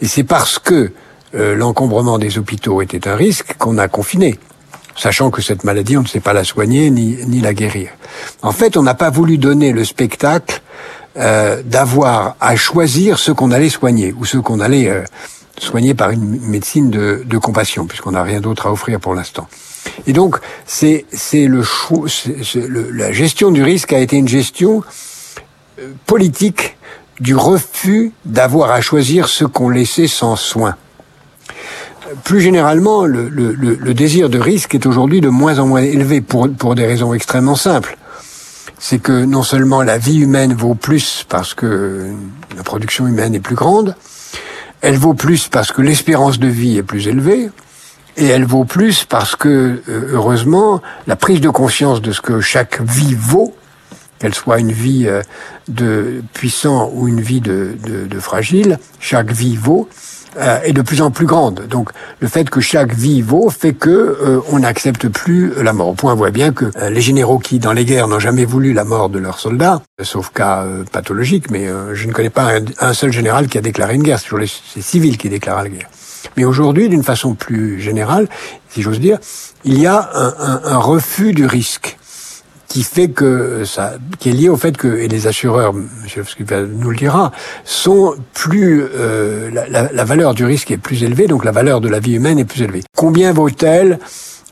Et 0.01 0.07
c'est 0.07 0.25
parce 0.25 0.59
que 0.59 0.93
euh, 1.35 1.55
l'encombrement 1.55 2.19
des 2.19 2.39
hôpitaux 2.39 2.83
était 2.83 3.09
un 3.09 3.17
risque 3.17 3.55
qu'on 3.59 3.79
a 3.79 3.89
confiné, 3.89 4.39
sachant 4.97 5.31
que 5.31 5.43
cette 5.43 5.65
maladie, 5.65 5.97
on 5.97 6.03
ne 6.03 6.07
sait 6.07 6.21
pas 6.21 6.33
la 6.33 6.45
soigner 6.45 6.91
ni, 6.91 7.19
ni 7.27 7.41
la 7.41 7.55
guérir. 7.55 7.91
En 8.43 8.53
fait, 8.53 8.77
on 8.77 8.83
n'a 8.83 8.95
pas 8.95 9.11
voulu 9.11 9.39
donner 9.39 9.73
le 9.73 9.85
spectacle 9.85 10.61
euh, 11.17 11.63
d'avoir 11.65 12.37
à 12.41 12.57
choisir 12.57 13.19
ce 13.19 13.33
qu'on 13.33 13.51
allait 13.51 13.69
soigner 13.69 14.15
ou 14.19 14.25
ce 14.25 14.39
qu'on 14.39 14.61
allait 14.61 14.89
euh, 14.89 15.05
soigner 15.59 15.95
par 15.95 16.11
une 16.11 16.41
médecine 16.41 16.91
de, 16.91 17.23
de 17.25 17.39
compassion, 17.39 17.87
puisqu'on 17.87 18.13
n'a 18.13 18.23
rien 18.23 18.41
d'autre 18.41 18.67
à 18.67 18.73
offrir 18.73 19.01
pour 19.01 19.15
l'instant. 19.15 19.49
Et 20.07 20.13
donc, 20.13 20.39
c'est 20.67 21.05
choix, 21.63 22.07
le 22.55 22.91
la 22.91 23.13
gestion 23.13 23.51
du 23.51 23.63
risque 23.63 23.93
a 23.93 23.99
été 23.99 24.17
une 24.17 24.29
gestion 24.29 24.83
euh, 25.79 25.93
politique 26.07 26.77
du 27.21 27.37
refus 27.37 28.13
d'avoir 28.25 28.71
à 28.71 28.81
choisir 28.81 29.29
ce 29.29 29.45
qu'on 29.45 29.69
laissait 29.69 30.09
sans 30.09 30.37
soin. 30.37 30.77
Plus 32.23 32.41
généralement, 32.41 33.05
le, 33.06 33.95
désir 33.95 34.29
de 34.29 34.39
risque 34.39 34.75
est 34.75 34.87
aujourd'hui 34.87 35.21
de 35.21 35.29
moins 35.29 35.59
en 35.59 35.67
moins 35.67 35.83
élevé 35.83 36.21
pour, 36.21 36.75
des 36.75 36.87
raisons 36.87 37.15
extrêmement 37.15 37.56
simples. 37.56 37.97
C'est 38.79 38.99
que 38.99 39.25
non 39.25 39.43
seulement 39.43 39.83
la 39.83 39.97
vie 39.97 40.19
humaine 40.19 40.53
vaut 40.53 40.75
plus 40.75 41.25
parce 41.29 41.55
que 41.55 42.11
la 42.56 42.62
production 42.62 43.06
humaine 43.06 43.35
est 43.35 43.41
plus 43.41 43.55
grande, 43.55 43.97
elle 44.83 44.99
vaut 44.99 45.15
plus 45.15 45.49
parce 45.49 45.73
que 45.73 45.81
l'espérance 45.81 46.39
de 46.39 46.49
vie 46.49 46.77
est 46.77 46.83
plus 46.83 47.09
élevée, 47.09 47.51
et 48.17 48.27
elle 48.27 48.45
vaut 48.45 48.65
plus 48.65 49.05
parce 49.05 49.35
que, 49.35 49.83
euh, 49.89 50.11
heureusement, 50.12 50.83
la 51.06 51.17
prise 51.17 51.41
de 51.41 51.49
conscience 51.49 52.01
de 52.01 52.12
ce 52.12 52.21
que 52.21 52.41
chaque 52.41 52.81
vie 52.83 53.15
vaut, 53.15 53.56
qu'elle 54.19 54.35
soit 54.35 54.61
une 54.61 54.71
vie 54.71 55.06
euh, 55.09 55.23
de 55.69 56.23
puissant 56.33 56.91
ou 56.95 57.09
une 57.09 57.21
vie 57.21 57.41
de 57.41 57.77
fragile, 58.21 58.79
chaque 59.01 59.33
vie 59.33 59.56
vaut, 59.56 59.89
euh, 60.39 60.61
est 60.63 60.73
de 60.73 60.83
plus 60.83 61.03
en 61.03 61.11
plus 61.11 61.27
grande. 61.27 61.67
Donc 61.69 61.91
le 62.21 62.29
fait 62.29 62.49
que 62.51 62.61
chaque 62.61 62.95
vie 62.95 63.23
vaut 63.23 63.51
fait 63.51 63.73
que 63.73 64.43
on 64.51 64.61
n'accepte 64.61 65.09
plus 65.09 65.53
la 65.63 65.73
mort. 65.73 65.89
Au 65.89 65.95
point 65.95 66.13
on 66.13 66.17
voit 66.17 66.31
bien 66.31 66.53
que 66.53 66.67
les 66.89 67.01
généraux 67.01 67.39
qui 67.39 67.59
dans 67.59 67.73
les 67.73 67.85
guerres 67.85 68.09
n'ont 68.09 68.19
jamais 68.19 68.45
voulu 68.45 68.73
la 68.73 68.85
mort 68.85 69.09
de 69.09 69.19
leurs 69.19 69.39
soldats, 69.39 69.83
sauf 70.03 70.31
cas 70.31 70.67
pathologique, 70.93 71.51
mais 71.51 71.69
je 71.93 72.07
ne 72.07 72.13
connais 72.13 72.31
pas 72.31 72.53
un, 72.81 72.93
seul 72.95 73.13
général 73.13 73.49
qui 73.49 73.59
a 73.59 73.61
déclaré 73.61 73.95
une 73.95 74.03
guerre. 74.03 74.19
C'est 74.19 74.25
toujours 74.25 74.41
les, 74.41 74.51
les 74.77 74.83
civils 74.83 75.19
qui 75.19 75.29
déclarent 75.29 75.63
la 75.63 75.69
guerre. 75.69 75.89
Mais 76.37 76.45
aujourd'hui, 76.45 76.89
d'une 76.89 77.03
façon 77.03 77.35
plus 77.35 77.81
générale, 77.81 78.29
si 78.69 78.83
j'ose 78.83 79.01
dire, 79.01 79.19
il 79.65 79.79
y 79.79 79.87
a 79.87 80.11
un, 80.15 80.35
un, 80.39 80.61
un, 80.65 80.79
refus 80.79 81.33
du 81.33 81.47
risque 81.47 81.97
qui 82.75 82.82
fait 82.82 83.06
que 83.06 83.65
ça, 83.65 83.93
qui 84.19 84.31
est 84.31 84.32
lié 84.32 84.49
au 84.49 84.56
fait 84.56 84.76
que 84.76 84.99
et 84.99 85.06
les 85.06 85.29
assureurs, 85.29 85.73
M. 85.76 86.67
nous 86.76 86.91
le 86.91 86.97
dira, 86.97 87.31
sont 87.62 88.17
plus 88.32 88.82
euh, 88.82 89.49
la, 89.71 90.05
valeur 90.05 90.35
du 90.35 90.44
risque 90.44 90.73
est 90.73 90.76
plus 90.76 91.05
élevée, 91.05 91.29
donc 91.29 91.44
la 91.44 91.53
valeur 91.53 91.81
de 91.81 91.88
la 91.88 92.00
vie 92.00 92.15
humaine 92.15 92.41
est 92.41 92.44
plus 92.44 92.62
élevée. 92.62 92.82
Combien 92.97 93.32
vaut-elle? 93.32 94.00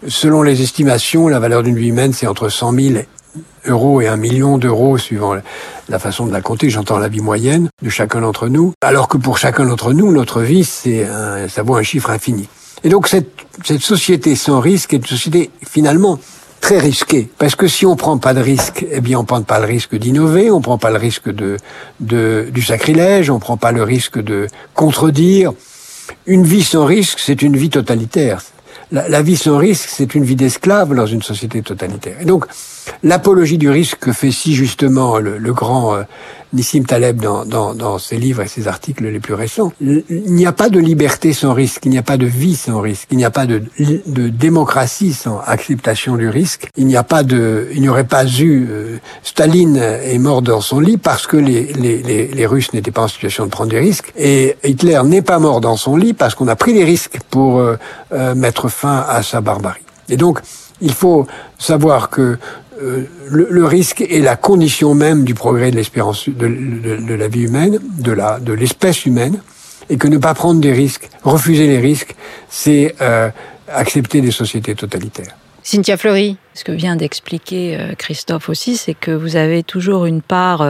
Selon 0.06 0.44
les 0.44 0.62
estimations, 0.62 1.26
la 1.26 1.40
valeur 1.40 1.64
d'une 1.64 1.76
vie 1.76 1.88
humaine, 1.88 2.12
c'est 2.12 2.28
entre 2.28 2.48
100 2.48 2.72
000 2.72 2.94
euros 3.66 4.00
et 4.00 4.06
un 4.06 4.16
million 4.16 4.56
d'euros 4.56 4.98
suivant 4.98 5.34
la 5.88 5.98
façon 5.98 6.24
de 6.24 6.32
la 6.32 6.40
compter, 6.40 6.70
j'entends 6.70 6.98
la 6.98 7.08
vie 7.08 7.22
moyenne 7.22 7.70
de 7.82 7.90
chacun 7.90 8.20
d'entre 8.20 8.46
nous, 8.46 8.72
alors 8.82 9.08
que 9.08 9.16
pour 9.16 9.36
chacun 9.36 9.66
d'entre 9.66 9.92
nous, 9.92 10.12
notre 10.12 10.42
vie, 10.42 10.62
c'est 10.62 11.08
ça 11.48 11.64
vaut 11.64 11.74
un 11.74 11.82
chiffre 11.82 12.10
infini. 12.10 12.48
Et 12.84 12.88
donc 12.88 13.08
cette, 13.08 13.30
cette 13.64 13.80
société 13.80 14.36
sans 14.36 14.60
risque 14.60 14.94
est 14.94 14.98
une 14.98 15.06
société 15.06 15.50
finalement 15.68 16.20
très 16.62 16.78
risquée, 16.78 17.28
parce 17.38 17.56
que 17.56 17.68
si 17.68 17.84
on 17.84 17.96
prend 17.96 18.16
pas 18.16 18.32
de 18.32 18.40
risque, 18.40 18.86
eh 18.90 19.02
bien 19.02 19.18
on 19.18 19.24
prend 19.24 19.42
pas 19.42 19.58
le 19.58 19.66
risque 19.66 19.94
d'innover, 19.96 20.50
on 20.50 20.62
prend 20.62 20.78
pas 20.78 20.90
le 20.90 20.96
risque 20.96 21.28
de, 21.28 21.58
de 22.00 22.48
du 22.50 22.62
sacrilège, 22.62 23.28
on 23.28 23.38
prend 23.38 23.58
pas 23.58 23.72
le 23.72 23.82
risque 23.82 24.18
de 24.18 24.46
contredire. 24.72 25.52
Une 26.26 26.44
vie 26.44 26.62
sans 26.62 26.86
risque, 26.86 27.18
c'est 27.18 27.42
une 27.42 27.56
vie 27.56 27.68
totalitaire 27.68 28.40
la, 28.92 29.08
la 29.08 29.22
vie 29.22 29.36
sans 29.36 29.56
risque, 29.56 29.88
c'est 29.90 30.14
une 30.14 30.24
vie 30.24 30.36
d'esclave 30.36 30.94
dans 30.94 31.06
une 31.06 31.22
société 31.22 31.62
totalitaire. 31.62 32.16
Et 32.20 32.24
donc, 32.24 32.46
l'apologie 33.02 33.58
du 33.58 33.70
risque 33.70 33.98
que 33.98 34.12
fait 34.12 34.30
si 34.30 34.54
justement 34.54 35.18
le, 35.18 35.38
le 35.38 35.52
grand 35.52 35.94
euh, 35.94 36.02
Nissim 36.52 36.84
Taleb 36.84 37.20
dans, 37.20 37.44
dans, 37.44 37.74
dans, 37.74 37.98
ses 37.98 38.18
livres 38.18 38.42
et 38.42 38.48
ses 38.48 38.68
articles 38.68 39.04
les 39.04 39.20
plus 39.20 39.34
récents, 39.34 39.72
il 39.80 40.04
n'y 40.08 40.46
a 40.46 40.52
pas 40.52 40.68
de 40.68 40.78
liberté 40.78 41.32
sans 41.32 41.54
risque, 41.54 41.86
il 41.86 41.90
n'y 41.90 41.98
a 41.98 42.02
pas 42.02 42.18
de 42.18 42.26
vie 42.26 42.56
sans 42.56 42.80
risque, 42.80 43.08
il 43.10 43.16
n'y 43.16 43.24
a 43.24 43.30
pas 43.30 43.46
de, 43.46 43.62
de, 43.78 44.28
démocratie 44.28 45.14
sans 45.14 45.40
acceptation 45.46 46.16
du 46.16 46.28
risque, 46.28 46.68
il 46.76 46.86
n'y 46.86 46.96
a 46.96 47.02
pas 47.02 47.22
de, 47.22 47.68
il 47.74 47.80
n'y 47.80 47.88
aurait 47.88 48.04
pas 48.04 48.26
eu, 48.26 48.68
euh, 48.70 48.98
Staline 49.22 49.76
est 49.76 50.18
mort 50.18 50.42
dans 50.42 50.60
son 50.60 50.78
lit 50.78 50.98
parce 50.98 51.26
que 51.26 51.38
les, 51.38 51.72
les, 51.72 52.02
les, 52.02 52.28
les 52.28 52.46
Russes 52.46 52.72
n'étaient 52.74 52.90
pas 52.90 53.02
en 53.02 53.08
situation 53.08 53.46
de 53.46 53.50
prendre 53.50 53.70
des 53.70 53.80
risques, 53.80 54.12
et 54.16 54.56
Hitler 54.62 55.00
n'est 55.04 55.22
pas 55.22 55.38
mort 55.38 55.60
dans 55.60 55.76
son 55.76 55.96
lit 55.96 56.12
parce 56.12 56.34
qu'on 56.34 56.48
a 56.48 56.56
pris 56.56 56.74
des 56.74 56.84
risques 56.84 57.18
pour 57.30 57.60
euh, 57.60 57.76
euh, 58.12 58.34
mettre 58.34 58.68
fin 58.68 59.04
à 59.08 59.22
sa 59.22 59.40
barbarie. 59.40 59.80
Et 60.08 60.16
donc, 60.16 60.40
il 60.82 60.92
faut 60.92 61.26
savoir 61.58 62.10
que 62.10 62.36
euh, 62.82 63.06
le, 63.30 63.64
risque 63.64 64.00
est 64.00 64.20
la 64.20 64.36
condition 64.36 64.94
même 64.94 65.24
du 65.24 65.34
progrès 65.34 65.70
de 65.70 65.76
l'espérance 65.76 66.28
de, 66.28 67.14
la 67.14 67.28
vie 67.28 67.42
humaine, 67.42 67.78
de 67.98 68.12
la 68.12 68.40
de 68.40 68.52
l'espèce 68.52 69.06
humaine, 69.06 69.40
et 69.88 69.96
que 69.96 70.08
ne 70.08 70.18
pas 70.18 70.34
prendre 70.34 70.60
des 70.60 70.72
risques, 70.72 71.08
refuser 71.22 71.66
les 71.66 71.78
risques, 71.78 72.14
c'est 72.48 72.94
euh, 73.00 73.30
accepter 73.68 74.20
des 74.20 74.32
sociétés 74.32 74.74
totalitaires. 74.74 75.36
Cynthia 75.62 75.96
Fleury. 75.96 76.36
Ce 76.54 76.64
que 76.64 76.72
vient 76.72 76.96
d'expliquer 76.96 77.76
euh, 77.78 77.94
Christophe 77.94 78.48
aussi, 78.48 78.76
c'est 78.76 78.94
que 78.94 79.12
vous 79.12 79.36
avez 79.36 79.62
toujours 79.62 80.06
une 80.06 80.20
part 80.20 80.66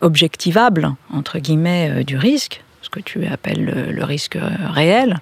objectivable, 0.00 0.92
entre 1.12 1.38
guillemets, 1.38 2.04
du 2.04 2.16
risque, 2.16 2.62
ce 2.86 2.90
que 2.90 3.00
tu 3.00 3.26
appelles 3.26 3.64
le, 3.64 4.04
risque 4.04 4.38
réel. 4.72 5.18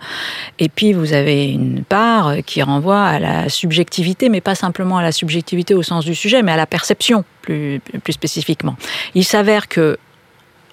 Et 0.59 0.68
puis, 0.68 0.92
vous 0.92 1.14
avez 1.14 1.50
une 1.50 1.83
part 1.83 2.35
qui 2.44 2.62
renvoie 2.62 3.02
à 3.02 3.18
la 3.18 3.49
subjectivité, 3.49 4.28
mais 4.28 4.42
pas 4.42 4.54
simplement 4.54 4.99
à 4.99 5.02
la 5.02 5.12
subjectivité 5.12 5.75
au 5.75 5.83
sens 5.83 6.04
du 6.04 6.14
sujet, 6.14 6.42
mais 6.42 6.52
à 6.52 6.56
la 6.56 6.66
perception 6.66 7.25
plus, 7.40 7.80
plus 8.02 8.12
spécifiquement. 8.12 8.76
Il 9.14 9.25
s'avère 9.25 9.68
que, 9.68 9.99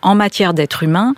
en 0.01 0.15
matière 0.15 0.53
d'être 0.53 0.83
humain, 0.83 1.15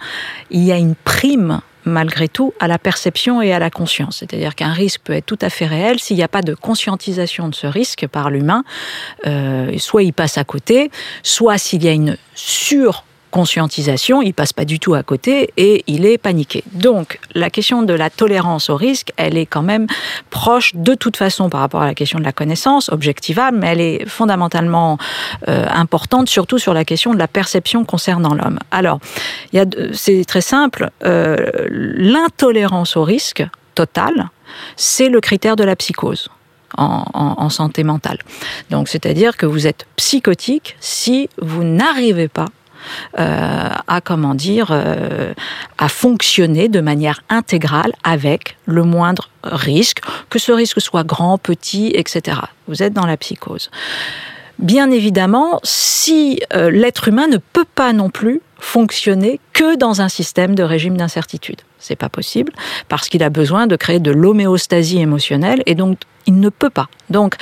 il 0.52 0.64
y 0.64 0.72
a 0.72 0.78
une 0.78 0.96
prime 0.96 1.62
malgré 1.86 2.28
tout 2.28 2.54
à 2.60 2.68
la 2.68 2.78
perception 2.78 3.42
et 3.42 3.52
à 3.52 3.60
la 3.60 3.70
conscience. 3.70 4.18
C'est-à-dire 4.20 4.56
qu'un 4.56 4.72
risque 4.72 5.02
peut 5.04 5.14
être 5.14 5.26
tout 5.26 5.40
à 5.42 5.50
fait 5.50 5.66
réel 5.66 6.00
s'il 6.00 6.16
n'y 6.16 6.24
a 6.24 6.28
pas 6.28 6.42
de 6.42 6.54
conscientisation 6.54 7.50
de 7.50 7.56
ce 7.56 7.68
risque 7.68 8.08
par 8.08 8.30
l'humain. 8.30 8.64
Euh, 9.26 9.78
soit 9.80 10.04
il 10.04 10.14
passe 10.14 10.38
à 10.38 10.44
côté, 10.44 10.92
soit 11.24 11.58
s'il 11.58 11.84
y 11.84 11.88
a 11.88 11.92
une 11.92 12.18
sur 12.36 13.04
conscientisation, 13.34 14.22
il 14.22 14.32
passe 14.32 14.54
pas 14.54 14.64
du 14.64 14.80
tout 14.80 14.94
à 14.94 15.02
côté 15.02 15.52
et 15.58 15.84
il 15.88 16.06
est 16.06 16.20
paniqué. 16.20 16.64
Donc 16.72 17.20
la 17.34 17.50
question 17.50 17.82
de 17.82 17.94
la 17.96 18.12
tolérance 18.12 18.70
au 18.70 18.76
risque, 18.76 19.12
elle 19.18 19.40
est 19.40 19.48
quand 19.48 19.64
même 19.64 19.88
proche 20.30 20.76
de 20.76 20.94
toute 20.94 21.18
façon 21.18 21.50
par 21.50 21.62
rapport 21.62 21.82
à 21.82 21.88
la 21.88 21.96
question 21.96 22.20
de 22.20 22.24
la 22.24 22.32
connaissance, 22.32 22.90
objectivable, 22.90 23.58
mais 23.58 23.68
elle 23.70 23.82
est 23.82 24.08
fondamentalement 24.08 25.00
euh, 25.48 25.66
importante, 25.68 26.30
surtout 26.30 26.60
sur 26.60 26.76
la 26.76 26.86
question 26.86 27.16
de 27.16 27.18
la 27.18 27.28
perception 27.28 27.86
concernant 27.86 28.36
l'homme. 28.36 28.60
Alors, 28.70 29.00
c'est 29.94 30.26
très 30.26 30.42
simple, 30.42 30.92
euh, 31.04 31.50
l'intolérance 31.70 32.96
au 32.98 33.04
risque 33.04 33.44
total, 33.74 34.30
c'est 34.76 35.10
le 35.10 35.20
critère 35.22 35.56
de 35.56 35.64
la 35.64 35.76
psychose. 35.76 36.30
En, 36.76 37.06
en, 37.14 37.50
santé 37.50 37.84
mentale. 37.84 38.18
Donc, 38.72 38.90
c'est-à-dire 38.90 39.38
que 39.38 39.46
vous 39.46 39.68
êtes 39.68 39.86
psychotique 39.96 40.76
si 40.80 41.30
vous 41.40 41.64
n'arrivez 41.64 42.28
pas 42.28 42.48
à 43.16 44.02
comment 44.02 44.36
dire 44.36 44.68
euh, 44.72 45.34
à 45.78 45.90
fonctionner 45.90 46.70
de 46.70 46.82
manière 46.82 47.22
intégrale 47.30 47.94
avec 48.04 48.58
le 48.66 48.84
moindre 48.84 49.30
risque, 49.44 50.02
que 50.30 50.40
ce 50.40 50.52
risque 50.52 50.82
soit 50.82 51.04
grand, 51.04 51.38
petit, 51.38 51.92
etc. 51.96 52.38
Vous 52.68 52.84
êtes 52.84 52.94
dans 52.94 53.06
la 53.06 53.18
psychose. 53.18 53.70
Bien 54.60 54.92
évidemment, 54.92 55.60
si 55.64 56.42
euh, 56.54 56.70
l'être 56.70 57.08
humain 57.08 57.28
ne 57.28 57.38
peut 57.38 57.66
pas 57.76 57.92
non 57.92 58.10
plus 58.10 58.42
fonctionner 58.60 59.40
que 59.52 59.76
dans 59.76 60.02
un 60.02 60.08
système 60.08 60.56
de 60.56 60.64
régime 60.64 60.96
d'incertitude. 60.96 61.62
C'est 61.80 61.98
pas 61.98 62.08
possible 62.08 62.54
parce 62.88 63.10
qu'il 63.10 63.24
a 63.24 63.30
besoin 63.30 63.68
de 63.68 63.76
créer 63.76 64.00
de 64.00 64.12
l'homéostasie 64.12 65.00
émotionnelle 65.00 65.64
et 65.66 65.76
donc 65.76 65.98
il 66.28 66.40
ne 66.40 66.50
peut 66.50 66.70
pas. 66.70 66.88
Donc 67.10 67.36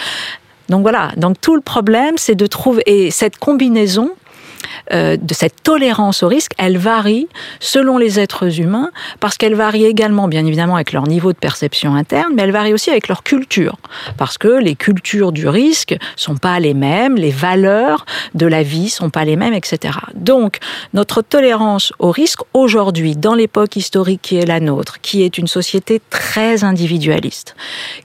donc 0.68 0.82
voilà, 0.82 1.12
donc 1.18 1.40
tout 1.40 1.56
le 1.56 1.62
problème 1.62 2.18
c'est 2.18 2.34
de 2.34 2.48
trouver 2.48 2.82
et 2.86 3.12
cette 3.12 3.38
combinaison 3.38 4.12
euh, 4.94 5.18
de 5.18 5.34
cette 5.34 5.64
tolérance 5.64 6.24
au 6.24 6.28
risque, 6.28 6.52
elle 6.58 6.78
varie 6.78 7.28
selon 7.60 7.98
les 7.98 8.20
êtres 8.20 8.60
humains, 8.60 8.92
parce 9.20 9.38
qu'elle 9.38 9.56
varie 9.56 9.86
également, 9.86 10.28
bien 10.28 10.46
évidemment, 10.46 10.76
avec 10.76 10.94
leur 10.94 11.08
niveau 11.08 11.34
de 11.34 11.38
perception 11.38 11.96
interne, 11.96 12.34
mais 12.36 12.44
elle 12.44 12.52
varie 12.52 12.74
aussi 12.74 12.90
avec 12.90 13.08
leur 13.08 13.24
culture, 13.24 13.78
parce 14.18 14.38
que 14.38 14.48
les 14.48 14.76
cultures 14.76 15.32
du 15.32 15.48
risque 15.48 15.96
sont 16.16 16.36
pas 16.36 16.60
les 16.60 16.74
mêmes, 16.74 17.16
les 17.16 17.32
valeurs 17.32 18.06
de 18.34 18.46
la 18.46 18.64
vie 18.64 18.90
sont 18.90 19.10
pas 19.10 19.26
les 19.26 19.36
mêmes, 19.36 19.54
etc. 19.54 19.98
Donc, 20.16 20.58
notre 20.94 21.22
tolérance 21.22 21.94
au 22.00 22.12
risque 22.12 22.42
aujourd'hui, 22.54 23.16
dans 23.16 23.36
l'époque 23.36 23.76
historique 23.76 24.22
qui 24.22 24.38
est 24.38 24.46
la 24.46 24.60
nôtre, 24.60 25.02
qui 25.02 25.24
est 25.24 25.38
une 25.38 25.48
société 25.48 26.02
très 26.10 26.64
individualiste, 26.64 27.56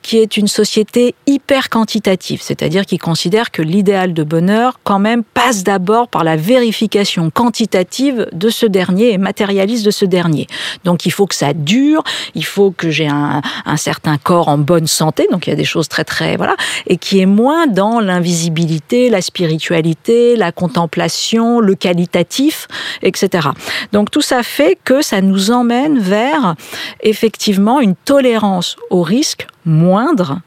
qui 0.02 0.18
est 0.18 0.36
une 0.36 0.48
société 0.48 1.14
hyper 1.26 1.68
quantitative, 1.68 2.40
c'est-à-dire 2.42 2.86
qui 2.86 2.98
considère 2.98 3.50
que 3.50 3.62
l'idéal 3.62 4.14
de 4.14 4.22
bonheur, 4.22 4.80
quand 4.84 4.98
même, 4.98 5.22
passe 5.22 5.64
d'abord 5.64 6.08
par 6.08 6.24
la 6.24 6.36
vérification 6.46 7.30
quantitative 7.30 8.28
de 8.32 8.48
ce 8.50 8.66
dernier 8.66 9.12
et 9.12 9.18
matérialiste 9.18 9.84
de 9.84 9.90
ce 9.90 10.04
dernier. 10.04 10.46
Donc 10.84 11.04
il 11.04 11.10
faut 11.10 11.26
que 11.26 11.34
ça 11.34 11.52
dure, 11.52 12.04
il 12.34 12.44
faut 12.44 12.70
que 12.70 12.88
j'ai 12.88 13.08
un, 13.08 13.42
certain 13.76 14.16
corps 14.16 14.48
en 14.48 14.58
bonne 14.58 14.86
santé, 14.86 15.26
donc 15.30 15.46
il 15.46 15.50
y 15.50 15.52
a 15.52 15.56
des 15.56 15.64
choses 15.64 15.88
très 15.88 16.04
très 16.04 16.36
voilà, 16.36 16.56
et 16.86 16.96
qui 16.96 17.20
est 17.20 17.26
moins 17.26 17.66
dans 17.66 18.00
l'invisibilité, 18.00 19.10
la 19.10 19.20
spiritualité, 19.20 20.36
la 20.36 20.52
contemplation, 20.52 21.60
le 21.60 21.74
qualitatif, 21.74 22.68
etc. 23.02 23.48
Donc 23.92 24.10
tout 24.10 24.22
ça 24.22 24.42
fait 24.42 24.78
que 24.84 25.02
ça 25.02 25.20
nous 25.20 25.50
emmène 25.50 25.98
vers 25.98 26.54
effectivement 27.02 27.80
une 27.80 27.96
tolérance 27.96 28.76
au 28.90 29.02
risque 29.02 29.46
moindre 29.64 30.40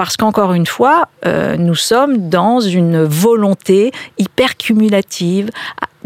parce 0.00 0.16
qu'encore 0.16 0.54
une 0.54 0.64
fois, 0.64 1.10
euh, 1.26 1.58
nous 1.58 1.74
sommes 1.74 2.30
dans 2.30 2.58
une 2.58 3.02
volonté 3.02 3.92
hyper 4.16 4.56
cumulative 4.56 5.50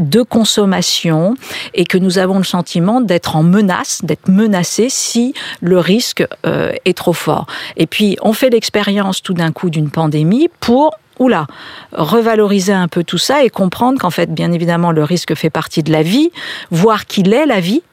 de 0.00 0.22
consommation 0.22 1.36
et 1.74 1.84
que 1.84 1.96
nous 1.96 2.18
avons 2.18 2.38
le 2.38 2.44
sentiment 2.44 3.00
d'être 3.00 3.36
en 3.36 3.44
menace, 3.44 4.00
d'être 4.02 4.26
menacé 4.26 4.88
si 4.88 5.32
le 5.60 5.78
risque 5.78 6.26
euh, 6.44 6.72
est 6.84 6.96
trop 6.96 7.12
fort. 7.12 7.46
Et 7.76 7.86
puis, 7.86 8.16
on 8.20 8.32
fait 8.32 8.50
l'expérience 8.50 9.22
tout 9.22 9.32
d'un 9.32 9.52
coup 9.52 9.70
d'une 9.70 9.90
pandémie 9.90 10.48
pour 10.58 10.96
oula, 11.20 11.46
revaloriser 11.92 12.72
un 12.72 12.88
peu 12.88 13.04
tout 13.04 13.18
ça 13.18 13.44
et 13.44 13.48
comprendre 13.48 14.00
qu'en 14.00 14.10
fait, 14.10 14.34
bien 14.34 14.50
évidemment, 14.50 14.90
le 14.90 15.04
risque 15.04 15.36
fait 15.36 15.50
partie 15.50 15.84
de 15.84 15.92
la 15.92 16.02
vie, 16.02 16.32
voir 16.72 17.06
qu'il 17.06 17.32
est 17.32 17.46
la 17.46 17.60
vie, 17.60 17.84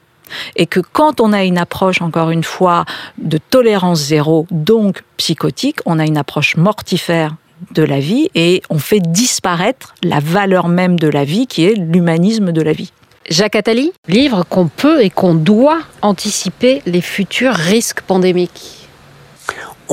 et 0.56 0.66
que 0.66 0.80
quand 0.80 1.20
on 1.20 1.32
a 1.32 1.44
une 1.44 1.58
approche, 1.58 2.02
encore 2.02 2.30
une 2.30 2.44
fois, 2.44 2.84
de 3.18 3.38
tolérance 3.38 4.00
zéro, 4.00 4.46
donc 4.50 5.02
psychotique, 5.16 5.78
on 5.86 5.98
a 5.98 6.04
une 6.04 6.16
approche 6.16 6.56
mortifère 6.56 7.36
de 7.72 7.82
la 7.82 8.00
vie 8.00 8.28
et 8.34 8.62
on 8.70 8.78
fait 8.78 9.00
disparaître 9.00 9.94
la 10.02 10.20
valeur 10.20 10.68
même 10.68 10.98
de 10.98 11.08
la 11.08 11.24
vie 11.24 11.46
qui 11.46 11.64
est 11.64 11.74
l'humanisme 11.74 12.52
de 12.52 12.62
la 12.62 12.72
vie. 12.72 12.92
Jacques 13.30 13.54
Attali, 13.54 13.92
livre 14.08 14.44
qu'on 14.48 14.66
peut 14.66 15.02
et 15.02 15.10
qu'on 15.10 15.34
doit 15.34 15.78
anticiper 16.02 16.82
les 16.86 17.00
futurs 17.00 17.54
risques 17.54 18.00
pandémiques 18.02 18.81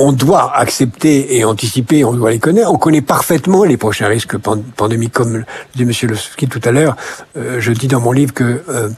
on 0.00 0.12
doit 0.12 0.56
accepter 0.56 1.36
et 1.36 1.44
anticiper, 1.44 2.04
on 2.04 2.14
doit 2.14 2.30
les 2.30 2.38
connaître. 2.38 2.72
On 2.72 2.78
connaît 2.78 3.02
parfaitement 3.02 3.64
les 3.64 3.76
prochains 3.76 4.08
risques 4.08 4.38
pandémiques, 4.38 5.12
comme 5.12 5.44
dit 5.76 5.82
M. 5.82 5.92
Lewski 6.08 6.48
tout 6.48 6.60
à 6.64 6.72
l'heure. 6.72 6.96
Euh, 7.36 7.60
je 7.60 7.70
dis 7.72 7.86
dans 7.86 8.00
mon 8.00 8.12
livre 8.12 8.32
que 8.32 8.62
euh, 8.68 8.88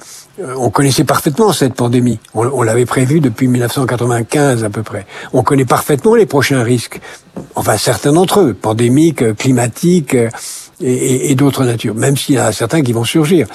on 0.56 0.70
connaissait 0.70 1.02
parfaitement 1.04 1.52
cette 1.52 1.74
pandémie. 1.74 2.20
On, 2.34 2.62
l'avait 2.62 2.86
prévu 2.86 3.20
depuis 3.20 3.48
1995 3.48 4.62
à 4.62 4.70
peu 4.70 4.82
près. 4.82 5.04
On 5.32 5.42
connaît 5.42 5.64
parfaitement 5.64 6.14
les 6.14 6.26
prochains 6.26 6.62
risques. 6.62 7.00
Enfin, 7.56 7.76
certains 7.76 8.12
d'entre 8.12 8.40
eux, 8.40 8.54
pandémiques, 8.54 9.36
climatiques 9.36 10.16
et, 10.80 11.30
et 11.30 11.34
d'autres 11.34 11.64
natures. 11.64 11.96
Même 11.96 12.16
s'il 12.16 12.36
y 12.36 12.40
en 12.40 12.44
a 12.44 12.52
certains 12.52 12.82
qui 12.82 12.92
vont 12.92 13.04
surgir. 13.04 13.48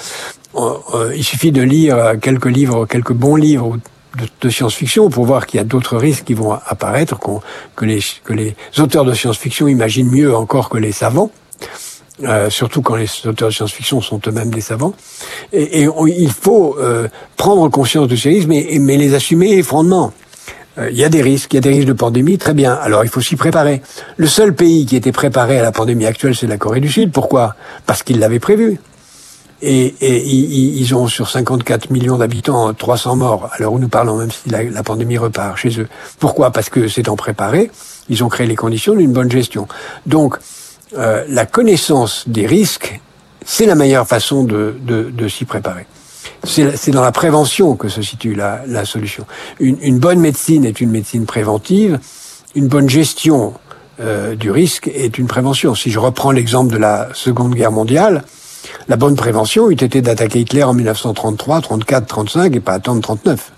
Euh, 0.54 1.14
il 1.16 1.24
suffit 1.24 1.52
de 1.52 1.62
lire 1.62 2.14
quelques 2.20 2.46
livres, 2.46 2.86
quelques 2.86 3.12
bons 3.12 3.36
livres 3.36 3.78
de, 4.40 4.48
science-fiction 4.48 5.10
pour 5.10 5.24
voir 5.24 5.46
qu'il 5.46 5.58
y 5.58 5.60
a 5.60 5.64
d'autres 5.64 5.96
risques 5.96 6.24
qui 6.24 6.34
vont 6.34 6.52
apparaître, 6.52 7.18
que, 7.76 7.84
les, 7.84 8.00
que 8.24 8.32
les 8.32 8.56
auteurs 8.78 9.04
de 9.04 9.12
science-fiction 9.12 9.68
imaginent 9.68 10.10
mieux 10.10 10.34
encore 10.34 10.68
que 10.68 10.78
les 10.78 10.92
savants. 10.92 11.30
Euh, 12.24 12.50
surtout 12.50 12.82
quand 12.82 12.96
les 12.96 13.08
auteurs 13.26 13.48
de 13.48 13.54
science-fiction 13.54 14.00
sont 14.00 14.20
eux-mêmes 14.26 14.50
des 14.50 14.60
savants. 14.60 14.92
Et, 15.52 15.86
il 16.06 16.32
faut 16.32 16.76
euh, 16.78 17.06
prendre 17.36 17.68
conscience 17.68 18.08
de 18.08 18.16
ces 18.16 18.30
risques, 18.30 18.48
mais, 18.48 18.66
mais 18.80 18.96
les 18.96 19.14
assumer 19.14 19.62
froidement. 19.62 20.12
Euh, 20.78 20.90
il 20.90 20.96
y 20.96 21.04
a 21.04 21.08
des 21.08 21.22
risques, 21.22 21.52
il 21.52 21.56
y 21.56 21.58
a 21.58 21.60
des 21.60 21.70
risques 21.70 21.86
de 21.86 21.92
pandémie, 21.92 22.38
très 22.38 22.54
bien. 22.54 22.74
Alors 22.74 23.04
il 23.04 23.10
faut 23.10 23.20
s'y 23.20 23.36
préparer. 23.36 23.82
Le 24.16 24.26
seul 24.26 24.54
pays 24.54 24.86
qui 24.86 24.96
était 24.96 25.12
préparé 25.12 25.58
à 25.58 25.62
la 25.62 25.70
pandémie 25.70 26.06
actuelle, 26.06 26.34
c'est 26.34 26.46
la 26.46 26.56
Corée 26.56 26.80
du 26.80 26.88
Sud. 26.88 27.12
Pourquoi? 27.12 27.54
Parce 27.86 28.02
qu'il 28.02 28.18
l'avait 28.18 28.40
prévu. 28.40 28.80
Et, 29.60 29.86
et, 30.00 30.24
ils 30.24 30.94
ont 30.94 31.08
sur 31.08 31.28
54 31.28 31.90
millions 31.90 32.16
d'habitants 32.16 32.72
300 32.72 33.16
morts 33.16 33.50
à 33.52 33.58
l'heure 33.58 33.72
où 33.72 33.78
nous 33.78 33.88
parlons, 33.88 34.16
même 34.16 34.30
si 34.30 34.48
la, 34.48 34.82
pandémie 34.82 35.18
repart 35.18 35.56
chez 35.56 35.80
eux. 35.80 35.88
Pourquoi? 36.20 36.52
Parce 36.52 36.70
que 36.70 36.86
c'est 36.86 37.08
en 37.08 37.16
préparé, 37.16 37.70
ils 38.08 38.22
ont 38.22 38.28
créé 38.28 38.46
les 38.46 38.54
conditions 38.54 38.94
d'une 38.94 39.12
bonne 39.12 39.30
gestion. 39.30 39.66
Donc, 40.06 40.38
euh, 40.96 41.24
la 41.28 41.44
connaissance 41.44 42.28
des 42.28 42.46
risques, 42.46 43.00
c'est 43.44 43.66
la 43.66 43.74
meilleure 43.74 44.06
façon 44.06 44.44
de, 44.44 44.76
de, 44.80 45.10
de 45.10 45.28
s'y 45.28 45.44
préparer. 45.44 45.86
C'est 46.44 46.92
dans 46.92 47.02
la 47.02 47.12
prévention 47.12 47.74
que 47.74 47.88
se 47.88 48.00
situe 48.00 48.34
la, 48.34 48.62
la 48.66 48.84
solution. 48.84 49.26
Une, 49.58 49.76
une, 49.82 49.98
bonne 49.98 50.20
médecine 50.20 50.64
est 50.64 50.80
une 50.80 50.90
médecine 50.90 51.26
préventive. 51.26 51.98
Une 52.54 52.68
bonne 52.68 52.88
gestion 52.88 53.54
euh, 54.00 54.36
du 54.36 54.50
risque 54.50 54.88
est 54.94 55.18
une 55.18 55.26
prévention. 55.26 55.74
Si 55.74 55.90
je 55.90 55.98
reprends 55.98 56.30
l'exemple 56.30 56.72
de 56.72 56.78
la 56.78 57.08
Seconde 57.12 57.54
Guerre 57.54 57.72
mondiale, 57.72 58.24
la 58.88 58.96
bonne 58.96 59.16
prévention 59.16 59.70
eût 59.70 59.74
été 59.74 60.00
d'attaquer 60.00 60.40
Hitler 60.40 60.62
en 60.62 60.74
1933, 60.74 61.60
34, 61.60 62.06
35 62.06 62.56
et 62.56 62.60
pas 62.60 62.74
attendre 62.74 63.00
39. 63.00 63.52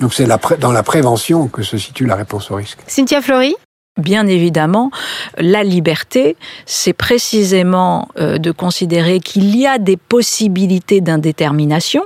Donc 0.00 0.14
c'est 0.14 0.26
dans 0.58 0.72
la 0.72 0.82
prévention 0.82 1.48
que 1.48 1.62
se 1.62 1.78
situe 1.78 2.06
la 2.06 2.16
réponse 2.16 2.50
au 2.50 2.56
risque. 2.56 2.78
Cynthia 2.86 3.20
Fleury 3.20 3.54
Bien 3.98 4.26
évidemment, 4.26 4.90
la 5.36 5.62
liberté, 5.62 6.36
c'est 6.64 6.94
précisément 6.94 8.08
euh, 8.18 8.38
de 8.38 8.50
considérer 8.50 9.20
qu'il 9.20 9.54
y 9.54 9.66
a 9.66 9.76
des 9.76 9.98
possibilités 9.98 11.02
d'indétermination, 11.02 12.02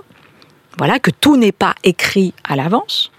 voilà, 0.78 0.98
que 0.98 1.10
tout 1.10 1.36
n'est 1.36 1.52
pas 1.52 1.74
écrit 1.84 2.34
à 2.44 2.56
l'avance. 2.56 3.10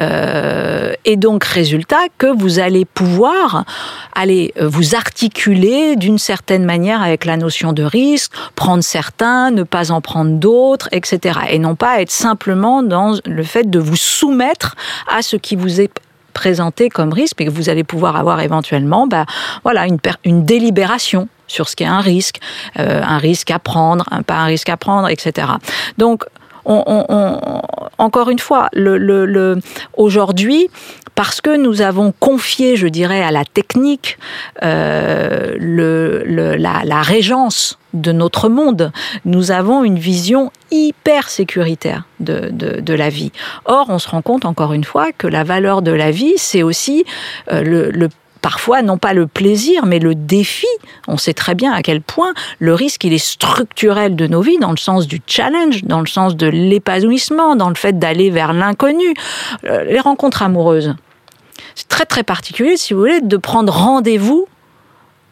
Euh, 0.00 0.92
et 1.04 1.16
donc, 1.16 1.44
résultat, 1.44 2.00
que 2.18 2.26
vous 2.26 2.58
allez 2.58 2.84
pouvoir 2.84 3.64
aller 4.14 4.52
euh, 4.60 4.68
vous 4.68 4.94
articuler 4.94 5.96
d'une 5.96 6.18
certaine 6.18 6.64
manière 6.64 7.02
avec 7.02 7.24
la 7.24 7.36
notion 7.36 7.72
de 7.72 7.82
risque, 7.82 8.32
prendre 8.54 8.84
certains, 8.84 9.50
ne 9.50 9.62
pas 9.62 9.90
en 9.90 10.00
prendre 10.00 10.32
d'autres, 10.32 10.88
etc. 10.92 11.40
Et 11.50 11.58
non 11.58 11.74
pas 11.74 12.00
être 12.02 12.10
simplement 12.10 12.82
dans 12.82 13.18
le 13.24 13.42
fait 13.42 13.68
de 13.68 13.78
vous 13.78 13.96
soumettre 13.96 14.76
à 15.08 15.22
ce 15.22 15.36
qui 15.36 15.56
vous 15.56 15.80
est 15.80 15.90
présenté 16.34 16.88
comme 16.88 17.12
risque, 17.12 17.36
mais 17.40 17.46
que 17.46 17.50
vous 17.50 17.68
allez 17.68 17.84
pouvoir 17.84 18.14
avoir 18.14 18.40
éventuellement, 18.40 19.06
bah, 19.06 19.26
voilà, 19.64 19.86
une, 19.86 19.98
une 20.24 20.44
délibération 20.44 21.28
sur 21.48 21.68
ce 21.68 21.74
qu'est 21.74 21.84
un 21.84 22.00
risque, 22.00 22.38
euh, 22.78 23.02
un 23.02 23.18
risque 23.18 23.50
à 23.50 23.58
prendre, 23.58 24.04
un, 24.10 24.22
pas 24.22 24.36
un 24.36 24.44
risque 24.44 24.68
à 24.68 24.76
prendre, 24.76 25.08
etc. 25.08 25.48
Donc, 25.96 26.24
on, 26.68 27.62
encore 27.98 28.30
une 28.30 28.38
fois, 28.38 28.68
aujourd'hui, 29.96 30.68
parce 31.14 31.40
que 31.40 31.56
nous 31.56 31.82
avons 31.82 32.12
confié, 32.20 32.76
je 32.76 32.86
dirais, 32.86 33.22
à 33.22 33.32
la 33.32 33.44
technique 33.44 34.18
euh, 34.62 35.56
la, 35.58 37.02
régence 37.02 37.78
de 37.92 38.12
notre 38.12 38.48
monde, 38.48 38.92
nous 39.24 39.50
avons 39.50 39.82
une 39.82 39.98
vision 39.98 40.52
hyper 40.70 41.28
sécuritaire 41.28 42.04
de, 42.20 42.94
la 42.94 43.08
vie. 43.08 43.32
Or, 43.64 43.86
on 43.88 43.98
se 43.98 44.08
rend 44.08 44.22
compte 44.22 44.44
encore 44.44 44.72
une 44.72 44.84
fois 44.84 45.10
que 45.10 45.26
la 45.26 45.42
valeur 45.42 45.82
de 45.82 45.90
la 45.90 46.12
vie, 46.12 46.34
c'est 46.36 46.62
aussi 46.62 47.04
euh, 47.50 47.62
le 47.62 48.08
parfois 48.40 48.82
non 48.82 48.98
pas 48.98 49.12
le 49.12 49.26
plaisir, 49.26 49.86
mais 49.86 49.98
le 49.98 50.14
défi. 50.14 50.66
On 51.06 51.16
sait 51.16 51.34
très 51.34 51.54
bien 51.54 51.72
à 51.72 51.82
quel 51.82 52.00
point 52.00 52.32
le 52.58 52.74
risque, 52.74 53.04
il 53.04 53.12
est 53.12 53.18
structurel 53.18 54.16
de 54.16 54.26
nos 54.26 54.40
vies, 54.40 54.58
dans 54.58 54.70
le 54.70 54.76
sens 54.76 55.06
du 55.06 55.20
challenge, 55.26 55.84
dans 55.84 56.00
le 56.00 56.06
sens 56.06 56.36
de 56.36 56.46
l'épanouissement, 56.46 57.56
dans 57.56 57.68
le 57.68 57.74
fait 57.74 57.98
d'aller 57.98 58.30
vers 58.30 58.52
l'inconnu. 58.52 59.14
Euh, 59.64 59.84
les 59.84 60.00
rencontres 60.00 60.42
amoureuses, 60.42 60.94
c'est 61.74 61.88
très 61.88 62.06
très 62.06 62.22
particulier, 62.22 62.76
si 62.76 62.94
vous 62.94 63.00
voulez, 63.00 63.20
de 63.20 63.36
prendre 63.36 63.72
rendez-vous 63.72 64.46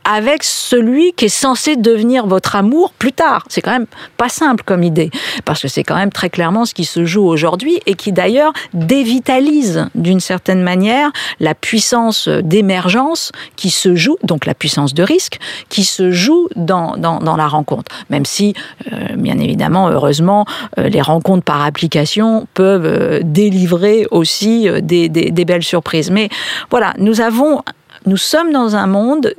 avec 0.07 0.45
celui 0.45 1.13
qui 1.15 1.25
est 1.25 1.29
censé 1.29 1.75
devenir 1.75 2.27
votre 2.27 2.55
amour 2.55 2.93
plus 2.93 3.13
tard. 3.13 3.45
C'est 3.49 3.61
quand 3.61 3.73
même 3.73 3.87
pas 4.17 4.29
simple 4.29 4.63
comme 4.65 4.85
idée, 4.85 5.11
parce 5.45 5.61
que 5.61 5.69
c'est 5.69 5.83
quand 5.83 5.97
même 5.97 6.13
très 6.13 6.31
clairement 6.31 6.65
ce 6.65 6.75
qui 6.75 6.85
se 6.85 7.05
joue 7.05 7.27
aujourd'hui 7.27 7.81
et 7.87 7.95
qui 7.95 8.13
d'ailleurs 8.13 8.53
dévitalise 8.73 9.89
d'une 9.97 10.21
certaine 10.21 10.63
manière 10.63 11.11
la 11.41 11.57
puissance 11.57 12.29
d'émergence 12.29 13.33
qui 13.57 13.71
se 13.71 13.97
joue, 13.97 14.17
donc 14.23 14.47
la 14.47 14.55
puissance 14.55 14.95
de 14.95 15.03
risque, 15.03 15.39
qui 15.69 15.83
se 15.83 16.13
joue 16.13 16.49
dans, 16.55 16.97
dans, 16.97 17.37
la 17.37 17.49
rencontre. 17.49 17.91
Même 18.09 18.25
si, 18.25 18.55
euh, 18.93 19.17
bien 19.17 19.39
évidemment, 19.39 19.89
heureusement, 19.89 20.47
euh, 20.79 20.89
les 20.89 21.03
rencontres 21.03 21.45
par 21.45 21.65
application 21.65 22.47
peuvent 22.55 22.87
euh, 22.87 23.21
délivrer 23.25 24.07
aussi 24.13 24.69
des, 24.83 25.09
des, 25.09 25.33
des 25.33 25.45
belles 25.45 25.65
surprises. 25.65 26.13
Mais 26.13 26.29
voilà, 26.71 26.95
nous 26.99 27.21
avons 27.21 27.63
nous 28.07 28.17
sommes 28.17 28.53
dans 28.53 28.77
un 28.77 28.87
monde 28.87 29.35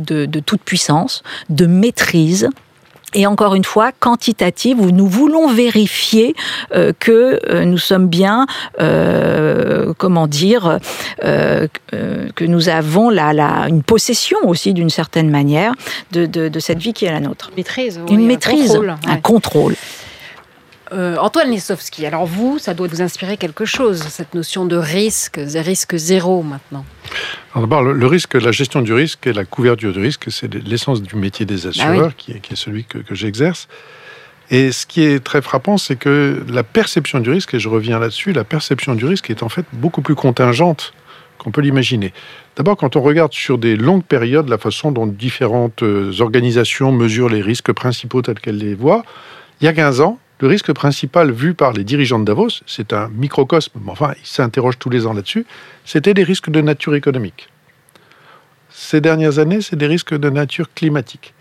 de, 0.00 0.40
toute 0.40 0.62
puissance, 0.62 1.22
de 1.48 1.66
maîtrise, 1.66 2.48
et 3.12 3.26
encore 3.26 3.54
une 3.54 3.64
fois 3.64 3.90
quantitative 3.90 4.80
où 4.80 4.92
nous 4.92 5.06
voulons 5.06 5.48
vérifier 5.52 6.34
euh, 6.74 6.92
que 6.98 7.40
euh, 7.48 7.64
nous 7.64 7.78
sommes 7.78 8.06
bien, 8.06 8.46
euh, 8.80 9.92
comment 9.98 10.28
dire, 10.28 10.78
que 11.20 12.44
nous 12.44 12.68
avons 12.68 13.10
la, 13.10 13.66
une 13.68 13.82
possession 13.82 14.38
aussi 14.44 14.72
d'une 14.74 14.90
certaine 14.90 15.28
manière 15.30 15.72
de, 16.12 16.50
cette 16.60 16.78
vie 16.78 16.92
qui 16.92 17.06
est 17.06 17.10
la 17.10 17.20
nôtre. 17.20 17.50
Maîtrise, 17.56 18.00
une 18.08 18.26
maîtrise, 18.26 18.78
un 19.06 19.16
contrôle. 19.16 19.74
Antoine 20.92 21.50
Lissowski, 21.50 22.06
alors 22.06 22.26
vous, 22.26 22.58
ça 22.58 22.74
doit 22.74 22.88
vous 22.88 23.02
inspirer 23.02 23.36
quelque 23.36 23.64
chose, 23.64 24.02
cette 24.02 24.34
notion 24.34 24.64
de 24.64 24.76
risque, 24.76 25.38
risque 25.38 25.96
zéro 25.96 26.42
maintenant. 26.42 26.84
D'abord, 27.54 27.82
le, 27.82 28.06
risque, 28.06 28.34
la 28.34 28.52
gestion 28.52 28.80
du 28.82 28.92
risque 28.92 29.26
et 29.26 29.32
la 29.32 29.44
couverture 29.44 29.92
du 29.92 29.98
risque, 29.98 30.30
c'est 30.30 30.52
l'essence 30.54 31.02
du 31.02 31.16
métier 31.16 31.46
des 31.46 31.62
bah 31.62 31.68
assureurs, 31.70 32.16
qui, 32.16 32.32
est, 32.32 32.54
celui 32.54 32.84
que, 32.84 32.98
j'exerce. 33.14 33.68
Et 34.50 34.72
ce 34.72 34.86
qui 34.86 35.02
est 35.02 35.22
très 35.22 35.42
frappant, 35.42 35.78
c'est 35.78 35.96
que 35.96 36.44
la 36.48 36.62
perception 36.62 37.20
du 37.20 37.30
risque, 37.30 37.54
et 37.54 37.58
je 37.58 37.68
reviens 37.68 37.98
là-dessus, 37.98 38.32
la 38.32 38.44
perception 38.44 38.94
du 38.94 39.04
risque 39.04 39.30
est 39.30 39.42
en 39.42 39.48
fait 39.48 39.64
beaucoup 39.72 40.02
plus 40.02 40.14
contingente 40.14 40.92
qu'on 41.38 41.50
peut 41.50 41.60
l'imaginer. 41.60 42.12
D'abord, 42.56 42.76
quand 42.76 42.96
on 42.96 43.00
regarde 43.00 43.32
sur 43.32 43.58
des 43.58 43.76
longues 43.76 44.04
périodes 44.04 44.48
la 44.48 44.58
façon 44.58 44.92
dont 44.92 45.06
différentes 45.06 45.82
euh, 45.82 46.12
organisations 46.20 46.92
mesurent 46.92 47.30
les 47.30 47.40
risques 47.40 47.72
principaux 47.72 48.22
tels 48.22 48.38
qu'elles 48.40 48.58
les 48.58 48.74
voient, 48.74 49.04
il 49.60 49.64
y 49.64 49.68
a 49.68 49.72
15 49.72 50.00
ans, 50.02 50.18
le 50.40 50.48
risque 50.48 50.72
principal 50.72 51.30
vu 51.30 51.54
par 51.54 51.72
les 51.72 51.84
dirigeants 51.84 52.18
de 52.18 52.24
Davos, 52.24 52.62
c'est 52.66 52.92
un 52.92 53.08
microcosme, 53.08 53.78
mais 53.84 53.92
enfin, 53.92 54.14
ils 54.20 54.26
s'interrogent 54.26 54.78
tous 54.78 54.90
les 54.90 55.06
ans 55.06 55.12
là-dessus, 55.12 55.46
c'était 55.84 56.14
des 56.14 56.22
risques 56.22 56.50
de 56.50 56.62
nature 56.62 56.94
économique. 56.94 57.48
Ces 58.70 59.02
dernières 59.02 59.38
années, 59.38 59.60
c'est 59.60 59.76
des 59.76 59.86
risques 59.86 60.16
de 60.16 60.30
nature 60.30 60.72
climatique. 60.74 61.34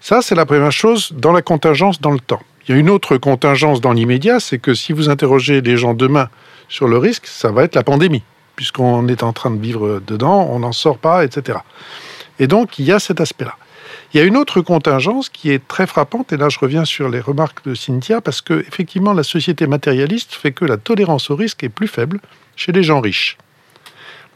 Ça, 0.00 0.22
c'est 0.22 0.34
la 0.34 0.46
première 0.46 0.72
chose 0.72 1.12
dans 1.12 1.32
la 1.32 1.42
contingence 1.42 2.00
dans 2.00 2.12
le 2.12 2.20
temps. 2.20 2.40
Il 2.66 2.72
y 2.72 2.74
a 2.74 2.80
une 2.80 2.88
autre 2.88 3.18
contingence 3.18 3.82
dans 3.82 3.92
l'immédiat, 3.92 4.40
c'est 4.40 4.58
que 4.58 4.72
si 4.72 4.94
vous 4.94 5.10
interrogez 5.10 5.60
les 5.60 5.76
gens 5.76 5.92
demain 5.92 6.30
sur 6.68 6.88
le 6.88 6.96
risque, 6.96 7.26
ça 7.26 7.50
va 7.50 7.64
être 7.64 7.74
la 7.74 7.82
pandémie, 7.82 8.22
puisqu'on 8.56 9.06
est 9.08 9.22
en 9.22 9.34
train 9.34 9.50
de 9.50 9.60
vivre 9.60 10.00
dedans, 10.06 10.48
on 10.50 10.60
n'en 10.60 10.72
sort 10.72 10.96
pas, 10.96 11.24
etc. 11.24 11.58
Et 12.38 12.46
donc, 12.46 12.78
il 12.78 12.86
y 12.86 12.92
a 12.92 12.98
cet 12.98 13.20
aspect-là. 13.20 13.56
Il 14.12 14.18
y 14.18 14.20
a 14.20 14.26
une 14.26 14.36
autre 14.36 14.60
contingence 14.60 15.28
qui 15.28 15.50
est 15.50 15.66
très 15.68 15.86
frappante, 15.86 16.32
et 16.32 16.36
là 16.36 16.48
je 16.48 16.58
reviens 16.58 16.84
sur 16.84 17.08
les 17.08 17.20
remarques 17.20 17.64
de 17.64 17.74
Cynthia, 17.74 18.20
parce 18.20 18.40
que 18.40 18.54
effectivement 18.66 19.12
la 19.12 19.22
société 19.22 19.68
matérialiste 19.68 20.34
fait 20.34 20.50
que 20.50 20.64
la 20.64 20.78
tolérance 20.78 21.30
au 21.30 21.36
risque 21.36 21.62
est 21.62 21.68
plus 21.68 21.86
faible 21.86 22.18
chez 22.56 22.72
les 22.72 22.82
gens 22.82 23.00
riches. 23.00 23.38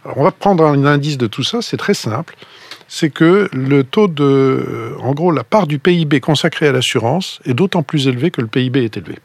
On 0.04 0.22
va 0.22 0.30
prendre 0.30 0.64
un 0.64 0.84
indice 0.84 1.18
de 1.18 1.26
tout 1.26 1.42
ça, 1.42 1.60
c'est 1.60 1.76
très 1.76 1.94
simple. 1.94 2.36
C'est 2.86 3.10
que 3.10 3.48
le 3.52 3.82
taux 3.82 4.06
de. 4.06 4.94
En 5.00 5.12
gros, 5.12 5.32
la 5.32 5.42
part 5.42 5.66
du 5.66 5.78
PIB 5.78 6.20
consacrée 6.20 6.68
à 6.68 6.72
l'assurance 6.72 7.40
est 7.46 7.54
d'autant 7.54 7.82
plus 7.82 8.06
élevée 8.06 8.30
que 8.30 8.42
le 8.42 8.46
PIB 8.46 8.84
est 8.84 8.96
élevé. 8.96 9.18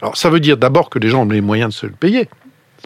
Alors 0.00 0.16
ça 0.16 0.30
veut 0.30 0.40
dire 0.40 0.56
d'abord 0.56 0.90
que 0.90 0.98
les 0.98 1.08
gens 1.08 1.22
ont 1.22 1.28
les 1.28 1.40
moyens 1.40 1.74
de 1.74 1.78
se 1.78 1.86
le 1.86 1.92
payer, 1.92 2.28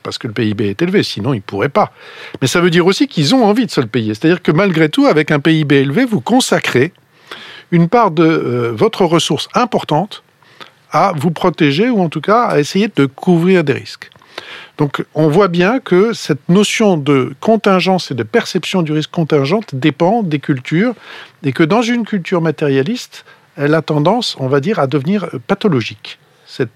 parce 0.02 0.18
que 0.18 0.26
le 0.26 0.32
PIB 0.32 0.68
est 0.68 0.82
élevé, 0.82 1.02
sinon 1.02 1.32
ils 1.32 1.38
ne 1.38 1.42
pourraient 1.42 1.68
pas. 1.68 1.92
Mais 2.40 2.46
ça 2.46 2.60
veut 2.60 2.70
dire 2.70 2.86
aussi 2.86 3.06
qu'ils 3.06 3.34
ont 3.34 3.44
envie 3.44 3.66
de 3.66 3.70
se 3.70 3.80
le 3.80 3.86
payer. 3.86 4.14
C'est-à-dire 4.14 4.42
que 4.42 4.52
malgré 4.52 4.88
tout, 4.88 5.06
avec 5.06 5.30
un 5.30 5.40
PIB 5.40 5.80
élevé, 5.80 6.04
vous 6.04 6.20
consacrez 6.20 6.92
une 7.70 7.88
part 7.88 8.10
de 8.10 8.24
euh, 8.24 8.72
votre 8.72 9.04
ressource 9.04 9.48
importante 9.54 10.22
à 10.90 11.12
vous 11.16 11.30
protéger 11.30 11.88
ou 11.88 12.00
en 12.00 12.08
tout 12.08 12.20
cas 12.20 12.42
à 12.42 12.58
essayer 12.58 12.90
de 12.94 13.06
couvrir 13.06 13.64
des 13.64 13.72
risques. 13.72 14.10
Donc 14.78 15.04
on 15.14 15.28
voit 15.28 15.48
bien 15.48 15.80
que 15.80 16.12
cette 16.12 16.48
notion 16.48 16.96
de 16.96 17.34
contingence 17.40 18.10
et 18.10 18.14
de 18.14 18.22
perception 18.22 18.82
du 18.82 18.92
risque 18.92 19.10
contingente 19.10 19.74
dépend 19.74 20.22
des 20.22 20.38
cultures 20.38 20.94
et 21.42 21.52
que 21.52 21.62
dans 21.62 21.82
une 21.82 22.04
culture 22.04 22.40
matérialiste, 22.40 23.24
elle 23.56 23.74
a 23.74 23.82
tendance, 23.82 24.36
on 24.38 24.48
va 24.48 24.60
dire, 24.60 24.78
à 24.78 24.86
devenir 24.86 25.28
pathologique. 25.46 26.18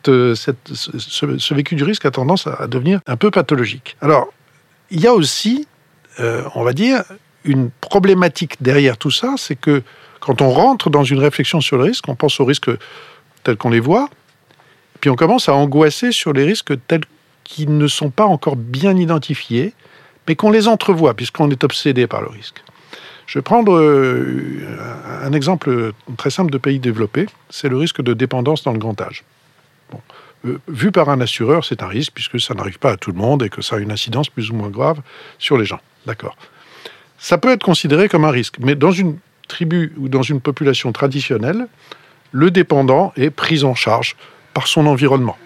Euh, 0.09 0.35
ce, 0.35 1.55
vécu 1.55 1.75
du 1.75 1.85
risque 1.85 2.07
a 2.07 2.11
tendance 2.11 2.47
à, 2.47 2.67
devenir 2.67 3.01
un 3.07 3.17
peu 3.17 3.31
pathologique. 3.31 3.97
Alors, 4.01 4.29
il 4.91 5.01
y 5.01 5.07
a 5.07 5.13
aussi, 5.13 5.67
euh, 6.21 6.43
on 6.55 6.63
va 6.63 6.73
dire, 6.73 7.03
une 7.45 7.71
problématique 7.81 8.63
derrière 8.63 8.97
tout 8.97 9.11
ça, 9.11 9.35
c'est 9.37 9.57
que 9.57 9.83
quand 10.21 10.41
on 10.41 10.51
rentre 10.51 10.91
dans 10.91 11.05
une 11.05 11.19
réflexion 11.19 11.61
sur 11.61 11.77
le 11.77 11.85
risque, 11.85 12.09
on 12.09 12.15
pense 12.15 12.41
aux 12.41 12.45
risques 12.45 12.71
tels 13.43 13.57
qu'on 13.57 13.71
les 13.71 13.81
voit, 13.81 14.09
puis 15.01 15.11
on 15.11 15.17
commence 15.17 15.49
à 15.49 15.55
angoisser 15.55 16.11
sur 16.11 16.33
les 16.33 16.45
risques 16.45 16.73
tels 16.89 17.05
qu'ils 17.45 17.77
ne 17.77 17.87
sont 17.87 18.11
pas 18.11 18.25
encore 18.25 18.57
bien 18.57 18.97
identifiés, 18.97 19.73
mais 20.27 20.35
qu'on 20.35 20.51
les 20.51 20.69
entrevoit, 20.69 21.15
puisqu'on 21.15 21.51
est 21.51 21.63
obsédé 21.63 22.07
par 22.07 22.23
le 22.23 22.29
risque. 22.29 22.63
Je 23.27 23.39
vais 23.39 23.43
prendre 23.43 23.77
euh, 23.77 24.79
un 25.23 25.33
exemple 25.33 25.93
très 26.17 26.31
simple 26.31 26.51
de 26.51 26.59
pays 26.59 26.79
développés, 26.79 27.27
c'est 27.51 27.69
le 27.69 27.77
risque 27.77 28.01
de 28.01 28.15
dépendance 28.15 28.63
dans 28.63 28.73
le 28.73 28.79
grand 28.79 29.01
âge. 29.01 29.25
Euh, 30.45 30.59
vu 30.69 30.93
par 30.93 31.09
un 31.09 31.21
assureur, 31.21 31.65
c'est 31.65 31.83
un 31.83 31.89
risque 31.89 32.13
puisque 32.15 32.41
ça 32.41 32.55
n'arrive 32.55 32.79
pas 32.79 32.93
à 32.93 32.97
tout 32.97 33.13
le 33.13 33.19
monde 33.19 33.43
et 33.43 33.49
que 33.49 33.63
ça 33.63 33.77
a 33.77 33.79
une 33.79 33.93
incidence 33.93 34.29
plus 34.29 34.51
ou 34.51 34.55
moins 34.55 34.69
grave 34.69 35.01
sur 35.39 35.57
les 35.57 35.65
gens. 35.65 35.81
D'accord. 36.07 36.37
Ça 37.19 37.39
peut 37.39 37.51
être 37.51 37.63
considéré 37.63 38.09
comme 38.09 38.25
un 38.25 38.31
risque, 38.31 38.57
mais 38.61 38.75
dans 38.75 38.93
une 38.93 39.19
tribu 39.49 39.93
ou 39.97 40.09
dans 40.09 40.23
une 40.23 40.41
population 40.41 40.93
traditionnelle, 40.93 41.67
le 42.33 42.51
dépendant 42.51 43.13
est 43.17 43.31
pris 43.31 43.65
en 43.65 43.75
charge 43.75 44.17
par 44.53 44.67
son 44.67 44.87
environnement. 44.87 45.39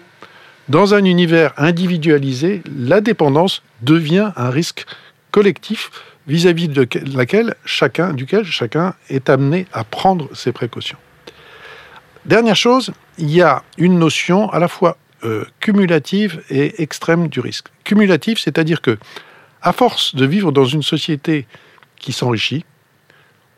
Dans 0.69 0.93
un 0.93 1.05
univers 1.05 1.53
individualisé, 1.57 2.61
la 2.77 3.01
dépendance 3.01 3.61
devient 3.81 4.31
un 4.35 4.49
risque 4.49 4.85
collectif 5.31 5.91
vis-à-vis 6.27 6.67
de 6.67 6.87
laquelle 7.15 7.55
chacun, 7.65 8.13
duquel 8.13 8.45
chacun 8.45 8.93
est 9.09 9.29
amené 9.29 9.65
à 9.73 9.83
prendre 9.83 10.33
ses 10.35 10.51
précautions. 10.51 10.97
Dernière 12.25 12.55
chose, 12.55 12.91
il 13.21 13.31
y 13.31 13.41
a 13.41 13.63
une 13.77 13.99
notion 13.99 14.49
à 14.49 14.59
la 14.59 14.67
fois 14.67 14.97
euh, 15.23 15.45
cumulative 15.59 16.41
et 16.49 16.81
extrême 16.81 17.27
du 17.27 17.39
risque. 17.39 17.67
Cumulative, 17.83 18.39
c'est-à-dire 18.39 18.81
que, 18.81 18.97
à 19.61 19.71
force 19.71 20.15
de 20.15 20.25
vivre 20.25 20.51
dans 20.51 20.65
une 20.65 20.81
société 20.81 21.45
qui 21.97 22.11
s'enrichit, 22.11 22.65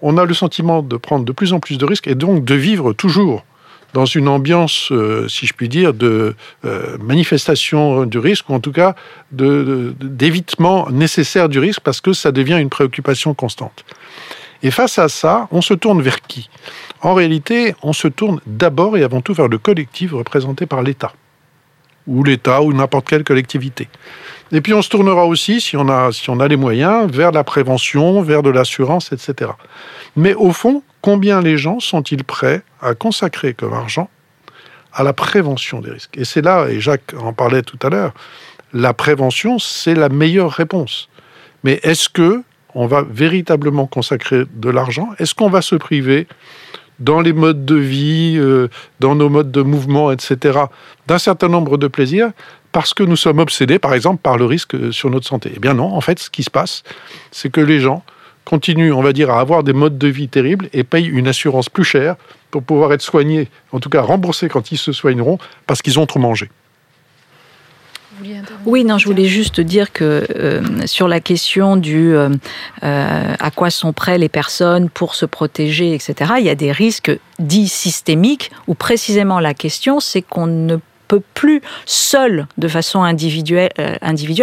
on 0.01 0.17
a 0.17 0.25
le 0.25 0.33
sentiment 0.33 0.83
de 0.83 0.97
prendre 0.97 1.23
de 1.23 1.31
plus 1.31 1.53
en 1.53 1.61
plus 1.61 1.77
de 1.77 1.85
risques 1.85 2.07
et 2.07 2.15
donc 2.15 2.43
de 2.43 2.55
vivre 2.55 2.91
toujours 2.91 3.45
dans 3.93 4.05
une 4.05 4.27
ambiance, 4.27 4.91
euh, 4.91 5.27
si 5.29 5.45
je 5.45 5.53
puis 5.53 5.69
dire, 5.69 5.93
de 5.93 6.35
euh, 6.65 6.97
manifestation 6.99 8.05
du 8.05 8.17
risque, 8.17 8.49
ou 8.49 8.53
en 8.55 8.59
tout 8.59 8.71
cas 8.71 8.95
d'évitement 9.31 10.89
nécessaire 10.89 11.47
du 11.47 11.59
risque, 11.59 11.79
parce 11.81 12.01
que 12.01 12.11
ça 12.11 12.31
devient 12.31 12.57
une 12.59 12.69
préoccupation 12.69 13.33
constante. 13.33 13.85
Et 14.63 14.71
face 14.71 14.97
à 14.97 15.09
ça, 15.09 15.47
on 15.51 15.61
se 15.61 15.73
tourne 15.73 16.01
vers 16.01 16.21
qui? 16.21 16.49
En 17.03 17.13
réalité, 17.13 17.75
on 17.83 17.91
se 17.91 18.07
tourne 18.07 18.39
d'abord 18.47 18.97
et 18.97 19.03
avant 19.03 19.19
tout 19.19 19.33
vers 19.33 19.49
le 19.49 19.57
collectif 19.57 20.13
représenté 20.13 20.65
par 20.65 20.81
l'État, 20.81 21.13
ou 22.07 22.23
l'État, 22.23 22.61
ou 22.61 22.71
n'importe 22.71 23.09
quelle 23.09 23.25
collectivité. 23.25 23.89
Et 24.53 24.61
puis 24.61 24.73
on 24.73 24.81
se 24.81 24.89
tournera 24.89 25.25
aussi, 25.25 25.59
si 25.59 25.75
on 25.75 25.89
a, 25.89 26.13
si 26.13 26.29
on 26.29 26.39
a 26.39 26.47
les 26.47 26.55
moyens, 26.55 27.11
vers 27.11 27.33
la 27.33 27.43
prévention, 27.43 28.21
vers 28.21 28.41
de 28.41 28.49
l'assurance, 28.49 29.11
etc. 29.11 29.51
Mais 30.15 30.33
au 30.33 30.53
fond, 30.53 30.81
combien 31.01 31.41
les 31.41 31.57
gens 31.57 31.81
sont-ils 31.81 32.23
prêts 32.23 32.61
à 32.81 32.95
consacrer 32.95 33.53
comme 33.53 33.73
argent 33.73 34.09
à 34.93 35.03
la 35.03 35.11
prévention 35.11 35.81
des 35.81 35.91
risques? 35.91 36.17
Et 36.17 36.23
c'est 36.23 36.41
là, 36.41 36.67
et 36.69 36.79
Jacques 36.79 37.13
en 37.19 37.33
parlait 37.33 37.63
tout 37.63 37.79
à 37.83 37.89
l'heure, 37.89 38.13
la 38.71 38.93
prévention, 38.93 39.59
c'est 39.59 39.95
la 39.95 40.07
meilleure 40.07 40.51
réponse. 40.51 41.09
Mais 41.65 41.81
est-ce 41.83 42.07
que 42.07 42.43
on 42.75 42.87
va 42.87 43.03
véritablement 43.07 43.87
consacrer 43.87 44.45
de 44.51 44.69
l'argent? 44.69 45.09
Est-ce 45.19 45.35
qu'on 45.35 45.49
va 45.49 45.61
se 45.61 45.75
priver 45.75 46.27
dans 46.99 47.21
les 47.21 47.33
modes 47.33 47.65
de 47.65 47.75
vie, 47.75 48.35
euh, 48.37 48.69
dans 48.99 49.15
nos 49.15 49.29
modes 49.29 49.51
de 49.51 49.61
mouvement, 49.61 50.11
etc., 50.11 50.59
d'un 51.07 51.17
certain 51.17 51.49
nombre 51.49 51.77
de 51.77 51.87
plaisirs 51.87 52.31
parce 52.71 52.93
que 52.93 53.03
nous 53.03 53.15
sommes 53.15 53.39
obsédés, 53.39 53.77
par 53.77 53.93
exemple, 53.93 54.19
par 54.21 54.37
le 54.37 54.45
risque 54.45 54.91
sur 54.91 55.09
notre 55.11 55.27
santé. 55.27 55.51
Eh 55.55 55.59
bien 55.59 55.75
non, 55.75 55.93
en 55.93 56.01
fait, 56.01 56.19
ce 56.19 56.29
qui 56.29 56.43
se 56.43 56.49
passe, 56.49 56.83
c'est 57.31 57.51
que 57.51 57.61
les 57.61 57.79
gens 57.79 58.03
continuent, 58.45 58.91
on 58.91 59.01
va 59.01 59.13
dire, 59.13 59.29
à 59.29 59.39
avoir 59.39 59.63
des 59.63 59.73
modes 59.73 59.97
de 59.97 60.07
vie 60.07 60.27
terribles 60.27 60.69
et 60.73 60.83
payent 60.83 61.07
une 61.07 61.27
assurance 61.27 61.69
plus 61.69 61.83
chère 61.83 62.15
pour 62.51 62.63
pouvoir 62.63 62.91
être 62.91 63.01
soignés, 63.01 63.47
en 63.71 63.79
tout 63.79 63.89
cas 63.89 64.01
remboursés 64.01 64.49
quand 64.49 64.71
ils 64.71 64.77
se 64.77 64.91
soigneront, 64.91 65.37
parce 65.67 65.81
qu'ils 65.81 65.99
ont 65.99 66.05
trop 66.05 66.19
mangé. 66.19 66.49
Oui, 68.65 68.83
non, 68.83 68.97
je 68.97 69.05
voulais 69.05 69.25
juste 69.25 69.59
dire 69.59 69.91
que 69.91 70.25
euh, 70.35 70.61
sur 70.85 71.07
la 71.07 71.19
question 71.19 71.77
du 71.77 72.15
euh, 72.15 72.29
euh, 72.83 73.35
à 73.39 73.51
quoi 73.51 73.69
sont 73.69 73.93
prêts 73.93 74.17
les 74.17 74.29
personnes 74.29 74.89
pour 74.89 75.15
se 75.15 75.25
protéger, 75.25 75.93
etc., 75.93 76.33
il 76.39 76.45
y 76.45 76.49
a 76.49 76.55
des 76.55 76.71
risques 76.71 77.11
dits 77.39 77.67
systémiques 77.67 78.51
où 78.67 78.75
précisément 78.75 79.39
la 79.39 79.53
question 79.53 79.99
c'est 79.99 80.21
qu'on 80.21 80.47
ne 80.47 80.77
peut 81.07 81.21
plus 81.33 81.61
seul, 81.85 82.47
de 82.57 82.67
façon 82.67 83.03
individuelle, 83.03 83.69
euh, 83.79 83.95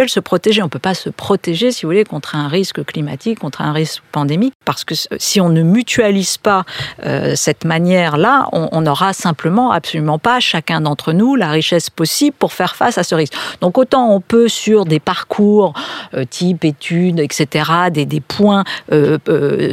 se 0.07 0.19
protéger. 0.19 0.61
On 0.61 0.65
ne 0.65 0.69
peut 0.69 0.79
pas 0.79 0.93
se 0.93 1.09
protéger, 1.09 1.71
si 1.71 1.83
vous 1.83 1.89
voulez, 1.89 2.03
contre 2.03 2.35
un 2.35 2.47
risque 2.47 2.83
climatique, 2.85 3.39
contre 3.39 3.61
un 3.61 3.71
risque 3.71 4.01
pandémique, 4.11 4.53
parce 4.65 4.83
que 4.83 4.95
si 5.17 5.39
on 5.39 5.49
ne 5.49 5.61
mutualise 5.61 6.37
pas 6.37 6.63
euh, 7.05 7.33
cette 7.35 7.65
manière-là, 7.65 8.47
on 8.51 8.81
n'aura 8.81 9.13
simplement 9.13 9.71
absolument 9.71 10.19
pas 10.19 10.39
chacun 10.39 10.81
d'entre 10.81 11.13
nous 11.13 11.35
la 11.35 11.51
richesse 11.51 11.89
possible 11.89 12.35
pour 12.37 12.53
faire 12.53 12.75
face 12.75 12.97
à 12.97 13.03
ce 13.03 13.15
risque. 13.15 13.33
Donc 13.61 13.77
autant 13.77 14.13
on 14.13 14.19
peut 14.19 14.47
sur 14.47 14.85
des 14.85 14.99
parcours 14.99 15.73
euh, 16.13 16.25
type 16.25 16.65
études, 16.65 17.19
etc., 17.19 17.71
des, 17.91 18.05
des 18.05 18.21
points 18.21 18.63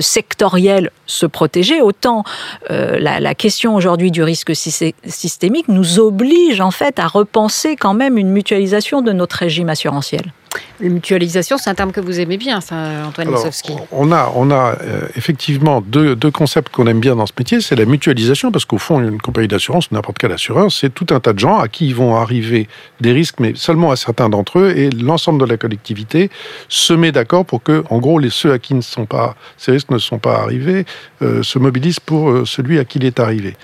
sectoriels 0.00 0.90
se 1.06 1.26
protéger, 1.26 1.80
autant 1.80 2.24
la, 2.68 3.20
la 3.20 3.34
question 3.34 3.74
aujourd'hui 3.74 4.10
du 4.10 4.22
risque 4.22 4.54
systémique 4.54 5.68
nous 5.68 5.98
oblige 5.98 6.60
en 6.60 6.70
fait 6.78 6.98
à 7.00 7.08
repenser 7.08 7.74
quand 7.74 7.94
même 7.94 8.16
une 8.18 8.30
mutualisation 8.30 9.02
de 9.02 9.12
notre 9.12 9.36
régime 9.36 9.68
assurantiel. 9.68 10.32
La 10.80 10.88
mutualisation, 10.88 11.58
c'est 11.58 11.68
un 11.68 11.74
terme 11.74 11.92
que 11.92 12.00
vous 12.00 12.20
aimez 12.20 12.36
bien, 12.36 12.60
ça, 12.60 12.76
Antoine 13.06 13.32
Lissowski. 13.32 13.72
On 13.90 14.12
a, 14.12 14.32
on 14.34 14.50
a 14.50 14.76
euh, 14.80 15.08
effectivement 15.16 15.80
deux, 15.80 16.14
deux 16.14 16.30
concepts 16.30 16.72
qu'on 16.72 16.86
aime 16.86 17.00
bien 17.00 17.16
dans 17.16 17.26
ce 17.26 17.32
métier. 17.36 17.60
C'est 17.60 17.74
la 17.74 17.84
mutualisation, 17.84 18.50
parce 18.52 18.64
qu'au 18.64 18.78
fond, 18.78 19.00
une 19.00 19.20
compagnie 19.20 19.48
d'assurance, 19.48 19.90
n'importe 19.90 20.18
quelle 20.18 20.32
assureur, 20.32 20.70
c'est 20.70 20.90
tout 20.94 21.06
un 21.10 21.20
tas 21.20 21.32
de 21.32 21.38
gens 21.38 21.58
à 21.58 21.68
qui 21.68 21.92
vont 21.92 22.16
arriver 22.16 22.68
des 23.00 23.12
risques, 23.12 23.40
mais 23.40 23.52
seulement 23.56 23.90
à 23.90 23.96
certains 23.96 24.28
d'entre 24.28 24.60
eux, 24.60 24.72
et 24.76 24.90
l'ensemble 24.90 25.40
de 25.40 25.50
la 25.50 25.56
collectivité 25.56 26.30
se 26.68 26.92
met 26.92 27.12
d'accord 27.12 27.44
pour 27.44 27.62
que, 27.62 27.84
en 27.90 27.98
gros, 27.98 28.18
les, 28.18 28.30
ceux 28.30 28.52
à 28.52 28.58
qui 28.58 28.74
ne 28.74 28.80
sont 28.80 29.06
pas, 29.06 29.34
ces 29.56 29.72
risques 29.72 29.90
ne 29.90 29.98
sont 29.98 30.18
pas 30.18 30.38
arrivés 30.38 30.86
euh, 31.22 31.42
se 31.42 31.58
mobilisent 31.58 32.00
pour 32.00 32.30
euh, 32.30 32.44
celui 32.46 32.78
à 32.78 32.84
qui 32.84 32.98
il 32.98 33.04
est 33.04 33.20
arrivé. 33.20 33.56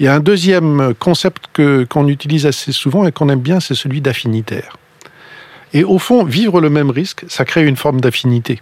Il 0.00 0.06
y 0.06 0.08
a 0.08 0.14
un 0.14 0.20
deuxième 0.20 0.94
concept 0.98 1.46
qu'on 1.88 2.08
utilise 2.08 2.46
assez 2.46 2.72
souvent 2.72 3.06
et 3.06 3.12
qu'on 3.12 3.28
aime 3.28 3.40
bien, 3.40 3.60
c'est 3.60 3.74
celui 3.74 4.00
d'affinitaire. 4.00 4.76
Et 5.72 5.84
au 5.84 5.98
fond, 5.98 6.24
vivre 6.24 6.60
le 6.60 6.70
même 6.70 6.90
risque, 6.90 7.24
ça 7.28 7.44
crée 7.44 7.64
une 7.64 7.76
forme 7.76 8.00
d'affinité. 8.00 8.60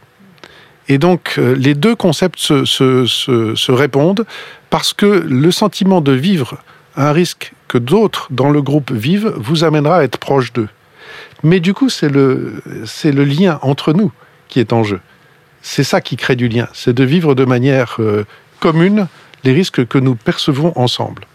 Et 0.89 0.99
donc, 0.99 1.35
euh, 1.39 1.55
les 1.55 1.75
deux 1.75 1.95
concepts 1.95 2.39
se, 2.39 2.65
se, 2.65 3.73
répondent 3.73 4.27
parce 4.71 4.93
que 4.93 5.07
le 5.07 5.51
sentiment 5.51 6.01
de 6.01 6.13
vivre 6.13 6.59
un 6.97 7.13
risque 7.13 7.53
que 7.69 7.79
d'autres 7.79 8.27
dans 8.31 8.51
le 8.51 8.61
groupe 8.61 8.91
vivent 8.91 9.33
vous 9.37 9.65
amènera 9.65 9.99
à 9.99 10.03
être 10.03 10.19
proche 10.19 10.53
d'eux. 10.53 10.69
Mais 11.43 11.61
du 11.61 11.73
coup, 11.73 11.89
c'est 11.89 12.09
le, 12.09 12.63
c'est 12.85 13.13
le 13.13 13.25
lien 13.25 13.59
entre 13.63 13.93
nous 13.93 14.13
qui 14.49 14.61
est 14.61 14.73
en 14.73 14.83
jeu. 14.83 15.01
C'est 15.63 15.85
ça 15.85 16.01
qui 16.01 16.17
crée 16.17 16.37
du 16.37 16.49
lien, 16.49 16.69
c'est 16.73 16.93
de 16.93 17.05
vivre 17.05 17.35
de 17.35 17.45
manière 17.45 17.97
euh, 18.01 18.25
commune 18.59 19.07
les 19.45 19.53
risques 19.53 19.87
que 19.87 19.99
nous 19.99 20.15
percevons 20.15 20.73
ensemble. 20.77 21.27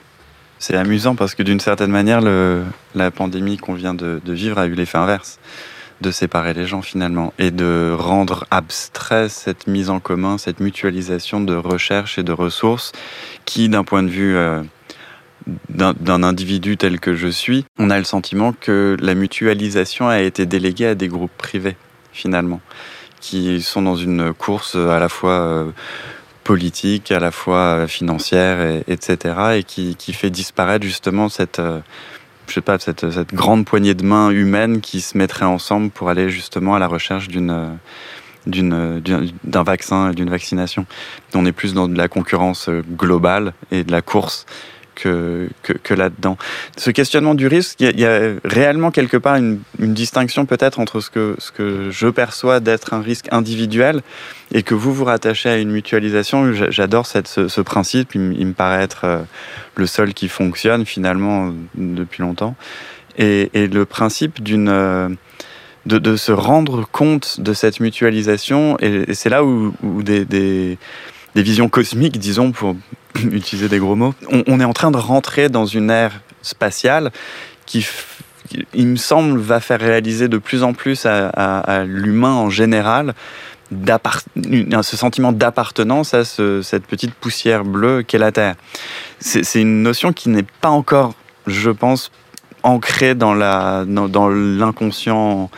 C'est 0.59 0.75
amusant 0.75 1.15
parce 1.15 1.35
que 1.35 1.43
d'une 1.43 1.59
certaine 1.59 1.91
manière, 1.91 2.21
la 2.95 3.11
pandémie 3.11 3.57
qu'on 3.57 3.73
vient 3.73 3.93
de, 3.93 4.19
vivre 4.25 4.57
a 4.57 4.65
eu 4.65 4.73
l'effet 4.73 4.97
inverse, 4.97 5.39
de 6.01 6.11
séparer 6.11 6.53
les 6.53 6.65
gens 6.65 6.81
finalement 6.81 7.33
et 7.37 7.51
de 7.51 7.95
rendre 7.97 8.45
abstrait 8.51 9.29
cette 9.29 9.67
mise 9.67 9.89
en 9.89 9.99
commun, 9.99 10.37
cette 10.37 10.59
mutualisation 10.59 11.41
de 11.41 11.55
recherche 11.55 12.17
et 12.17 12.23
de 12.23 12.31
ressources 12.31 12.91
qui, 13.45 13.69
d'un 13.69 13.83
point 13.83 14.03
de 14.03 14.09
vue 14.09 14.35
euh, 14.35 14.63
d'un 15.69 16.23
individu 16.23 16.75
tel 16.75 16.99
que 16.99 17.15
je 17.15 17.27
suis, 17.27 17.65
on 17.77 17.89
a 17.89 17.97
le 17.97 18.03
sentiment 18.03 18.53
que 18.53 18.97
la 18.99 19.15
mutualisation 19.15 20.07
a 20.07 20.19
été 20.19 20.45
déléguée 20.45 20.87
à 20.87 20.95
des 20.95 21.07
groupes 21.07 21.35
privés 21.37 21.77
finalement, 22.11 22.61
qui 23.21 23.61
sont 23.61 23.83
dans 23.83 23.95
une 23.95 24.33
course 24.33 24.75
à 24.75 24.97
la 24.97 25.09
fois... 25.09 25.39
Euh, 25.39 25.71
politique, 26.47 27.11
à 27.11 27.19
la 27.19 27.31
fois 27.31 27.57
euh, 27.57 27.87
financière, 27.87 28.61
et, 28.61 28.83
etc., 28.87 29.57
et 29.57 29.63
qui, 29.63 30.13
fait 30.13 30.29
disparaître 30.29 30.85
justement 30.85 31.27
cette, 31.27 31.59
euh, 31.59 31.79
je 32.47 32.53
sais 32.53 32.61
pas, 32.61 32.79
cette, 32.79 33.05
grande 33.33 33.65
poignée 33.65 33.93
de 33.93 34.03
mains 34.03 34.29
humaines 34.29 34.79
qui 34.79 35.01
se 35.01 35.17
mettraient 35.17 35.45
ensemble 35.45 35.89
pour 35.89 36.09
aller 36.09 36.29
justement 36.29 36.73
à 36.73 36.79
la 36.79 36.87
recherche 36.87 37.27
d'une 37.27 37.51
euh, 37.51 39.01
d'un 39.43 39.63
vaccin, 39.63 40.11
d'une 40.11 40.29
vaccination. 40.29 40.85
On 41.35 41.45
est 41.45 41.51
plus 41.51 41.73
dans 41.73 41.89
de 41.89 41.97
la 41.97 42.07
concurrence 42.07 42.69
globale 42.69 43.53
et 43.71 43.83
de 43.83 43.91
la 43.91 44.01
course 44.01 44.45
que, 44.97 45.93
là-dedans. 45.93 46.37
Ce 46.77 46.91
questionnement 46.91 47.35
du 47.35 47.47
risque, 47.47 47.79
il 47.79 47.99
y, 47.99 48.05
a 48.05 48.33
réellement 48.43 48.91
quelque 48.91 49.17
part 49.17 49.35
une, 49.35 49.59
distinction 49.79 50.45
peut-être 50.45 50.79
entre 50.79 50.99
ce 50.99 51.09
que, 51.09 51.89
je 51.89 52.07
perçois 52.07 52.59
d'être 52.59 52.93
un 52.93 53.01
risque 53.01 53.27
individuel 53.31 54.01
et 54.51 54.63
que 54.63 54.75
vous 54.75 54.93
vous 54.93 55.05
rattachez 55.05 55.49
à 55.49 55.57
une 55.57 55.71
mutualisation. 55.71 56.53
J'adore 56.69 57.05
ce, 57.05 57.61
principe, 57.61 58.15
il, 58.15 58.21
me 58.21 58.53
paraît 58.53 58.83
être 58.83 59.05
euh, 59.05 59.19
le 59.75 59.87
seul 59.87 60.13
qui 60.13 60.27
fonctionne 60.27 60.85
finalement 60.85 61.53
depuis 61.75 62.21
longtemps. 62.21 62.55
Et, 63.17 63.49
le 63.53 63.85
principe 63.85 64.41
d'une... 64.41 64.69
Euh, 64.69 65.09
de, 65.85 66.17
se 66.17 66.33
rendre 66.33 66.85
compte 66.91 67.39
de 67.39 67.53
cette 67.53 67.79
mutualisation, 67.79 68.77
et, 68.81 69.13
c'est 69.13 69.29
là 69.29 69.45
où, 69.45 69.73
des 70.03 70.77
visions 71.33 71.69
cosmiques, 71.69 72.19
disons, 72.19 72.51
pour 72.51 72.75
utiliser 73.31 73.69
des 73.69 73.79
gros 73.79 73.95
mots, 73.95 74.13
on, 74.29 74.59
est 74.59 74.65
en 74.65 74.73
train 74.73 74.91
de 74.91 74.97
rentrer 74.97 75.49
dans 75.49 75.65
une 75.65 75.89
ère 75.89 76.21
spatiale 76.41 77.11
qui, 77.65 77.85
il 78.73 78.87
me 78.87 78.95
semble, 78.95 79.39
va 79.39 79.59
faire 79.59 79.79
réaliser 79.79 80.27
de 80.27 80.37
plus 80.37 80.63
en 80.63 80.73
plus 80.73 81.05
à, 81.05 81.83
l'humain 81.85 82.33
en 82.33 82.49
général 82.49 83.13
ce 83.69 84.95
sentiment 84.95 85.33
d'appartenance 85.33 86.13
à 86.13 86.23
cette 86.23 86.85
petite 86.85 87.13
poussière 87.13 87.65
bleue 87.65 88.01
qu'est 88.01 88.17
la 88.17 88.31
Terre. 88.31 88.55
C'est 89.19 89.61
une 89.61 89.83
notion 89.83 90.13
qui 90.13 90.29
n'est 90.29 90.45
pas 90.61 90.69
encore, 90.69 91.15
je 91.47 91.69
pense, 91.69 92.11
ancrée 92.63 93.13
dans 93.13 93.33
l'inconscient 93.33 95.49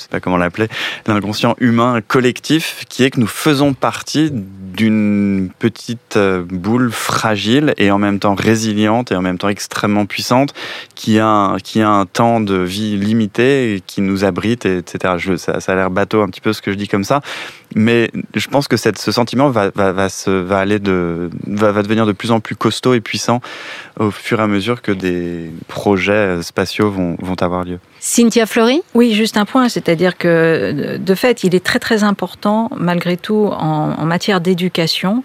je 0.00 0.04
sais 0.04 0.08
pas 0.08 0.20
comment 0.20 0.38
l'appeler, 0.38 0.68
l'inconscient 1.06 1.54
humain 1.60 2.00
collectif, 2.06 2.86
qui 2.88 3.04
est 3.04 3.10
que 3.10 3.20
nous 3.20 3.26
faisons 3.26 3.74
partie 3.74 4.30
d'une 4.32 5.50
petite 5.58 6.16
euh, 6.16 6.42
boule 6.42 6.90
fragile 6.90 7.74
et 7.76 7.90
en 7.90 7.98
même 7.98 8.18
temps 8.18 8.34
résiliente 8.34 9.12
et 9.12 9.16
en 9.16 9.20
même 9.20 9.36
temps 9.36 9.50
extrêmement 9.50 10.06
puissante, 10.06 10.54
qui 10.94 11.18
a 11.18 11.26
un, 11.26 11.58
qui 11.58 11.82
a 11.82 11.90
un 11.90 12.06
temps 12.06 12.40
de 12.40 12.56
vie 12.56 12.96
limité 12.96 13.74
et 13.74 13.80
qui 13.80 14.00
nous 14.00 14.24
abrite, 14.24 14.64
etc. 14.64 15.36
Ça, 15.36 15.58
a 15.66 15.74
l'air 15.74 15.90
bateau 15.90 16.22
un 16.22 16.28
petit 16.28 16.40
peu 16.40 16.54
ce 16.54 16.62
que 16.62 16.72
je 16.72 16.76
dis 16.76 16.88
comme 16.88 17.04
ça, 17.04 17.20
mais 17.74 18.10
je 18.34 18.48
pense 18.48 18.68
que 18.68 18.78
ce 18.78 19.12
sentiment 19.12 19.50
va, 19.50 19.70
va, 19.74 19.92
va 19.92 20.58
aller 20.58 20.78
de, 20.78 21.28
va, 21.46 21.72
va 21.72 21.82
devenir 21.82 22.06
de 22.06 22.12
plus 22.12 22.30
en 22.30 22.40
plus 22.40 22.56
costaud 22.56 22.94
et 22.94 23.00
puissant 23.00 23.42
au 23.98 24.10
fur 24.10 24.40
et 24.40 24.42
à 24.42 24.46
mesure 24.46 24.80
que 24.80 24.92
des 24.92 25.50
projets 25.68 26.42
spatiaux 26.42 26.90
vont, 26.90 27.16
vont 27.20 27.36
avoir 27.42 27.64
lieu. 27.64 27.78
Cynthia 28.00 28.46
Fleury 28.46 28.82
Oui, 28.94 29.12
juste 29.12 29.36
un 29.36 29.44
point, 29.44 29.68
c'est-à-dire 29.68 30.16
que 30.16 30.96
de 30.98 31.14
fait, 31.14 31.44
il 31.44 31.54
est 31.54 31.64
très 31.64 31.78
très 31.78 32.02
important, 32.02 32.70
malgré 32.76 33.18
tout, 33.18 33.50
en, 33.52 33.92
en 33.98 34.06
matière 34.06 34.40
d'éducation, 34.40 35.22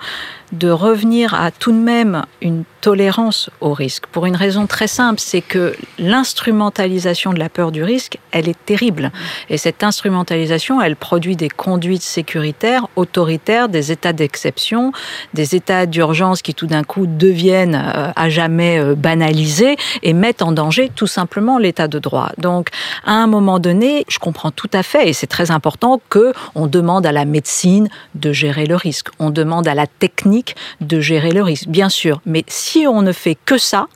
de 0.51 0.69
revenir 0.69 1.33
à 1.33 1.51
tout 1.51 1.71
de 1.71 1.77
même 1.77 2.23
une 2.41 2.63
tolérance 2.81 3.49
au 3.61 3.73
risque. 3.73 4.05
Pour 4.07 4.27
une 4.27 4.35
raison 4.35 4.67
très 4.67 4.87
simple, 4.87 5.19
c'est 5.19 5.41
que 5.41 5.75
l'instrumentalisation 5.97 7.33
de 7.33 7.39
la 7.39 7.49
peur 7.49 7.71
du 7.71 7.83
risque, 7.83 8.19
elle 8.31 8.47
est 8.47 8.65
terrible. 8.65 9.11
Et 9.49 9.57
cette 9.57 9.83
instrumentalisation, 9.83 10.79
elle 10.79 10.95
produit 10.95 11.35
des 11.35 11.49
conduites 11.49 12.03
sécuritaires, 12.03 12.87
autoritaires, 12.95 13.69
des 13.69 13.91
états 13.91 14.13
d'exception, 14.13 14.91
des 15.33 15.55
états 15.55 15.87
d'urgence 15.87 16.43
qui 16.43 16.53
tout 16.53 16.67
d'un 16.67 16.83
coup 16.83 17.07
deviennent 17.07 17.73
euh, 17.73 18.11
à 18.15 18.29
jamais 18.29 18.79
euh, 18.79 18.93
banalisés 18.93 19.77
et 20.03 20.13
mettent 20.13 20.43
en 20.43 20.51
danger 20.51 20.91
tout 20.95 21.07
simplement 21.07 21.57
l'état 21.57 21.87
de 21.87 21.97
droit. 21.97 22.29
Donc, 22.37 22.69
à 23.03 23.13
un 23.13 23.25
moment 23.25 23.57
donné, 23.57 24.05
je 24.09 24.19
comprends 24.19 24.51
tout 24.51 24.69
à 24.73 24.83
fait, 24.83 25.09
et 25.09 25.13
c'est 25.13 25.25
très 25.25 25.49
important 25.49 25.99
que 26.09 26.33
on 26.53 26.67
demande 26.67 27.07
à 27.07 27.11
la 27.11 27.25
médecine 27.25 27.89
de 28.13 28.31
gérer 28.31 28.67
le 28.67 28.75
risque. 28.75 29.07
On 29.17 29.31
demande 29.31 29.67
à 29.67 29.73
la 29.73 29.87
technique 29.87 30.34
de 30.81 30.99
gérer 30.99 31.31
le 31.31 31.43
risque, 31.43 31.67
bien 31.67 31.89
sûr. 31.89 32.21
Mais 32.25 32.43
si 32.47 32.87
on 32.87 33.01
ne 33.01 33.11
fait 33.11 33.37
que 33.45 33.57
ça, 33.57 33.87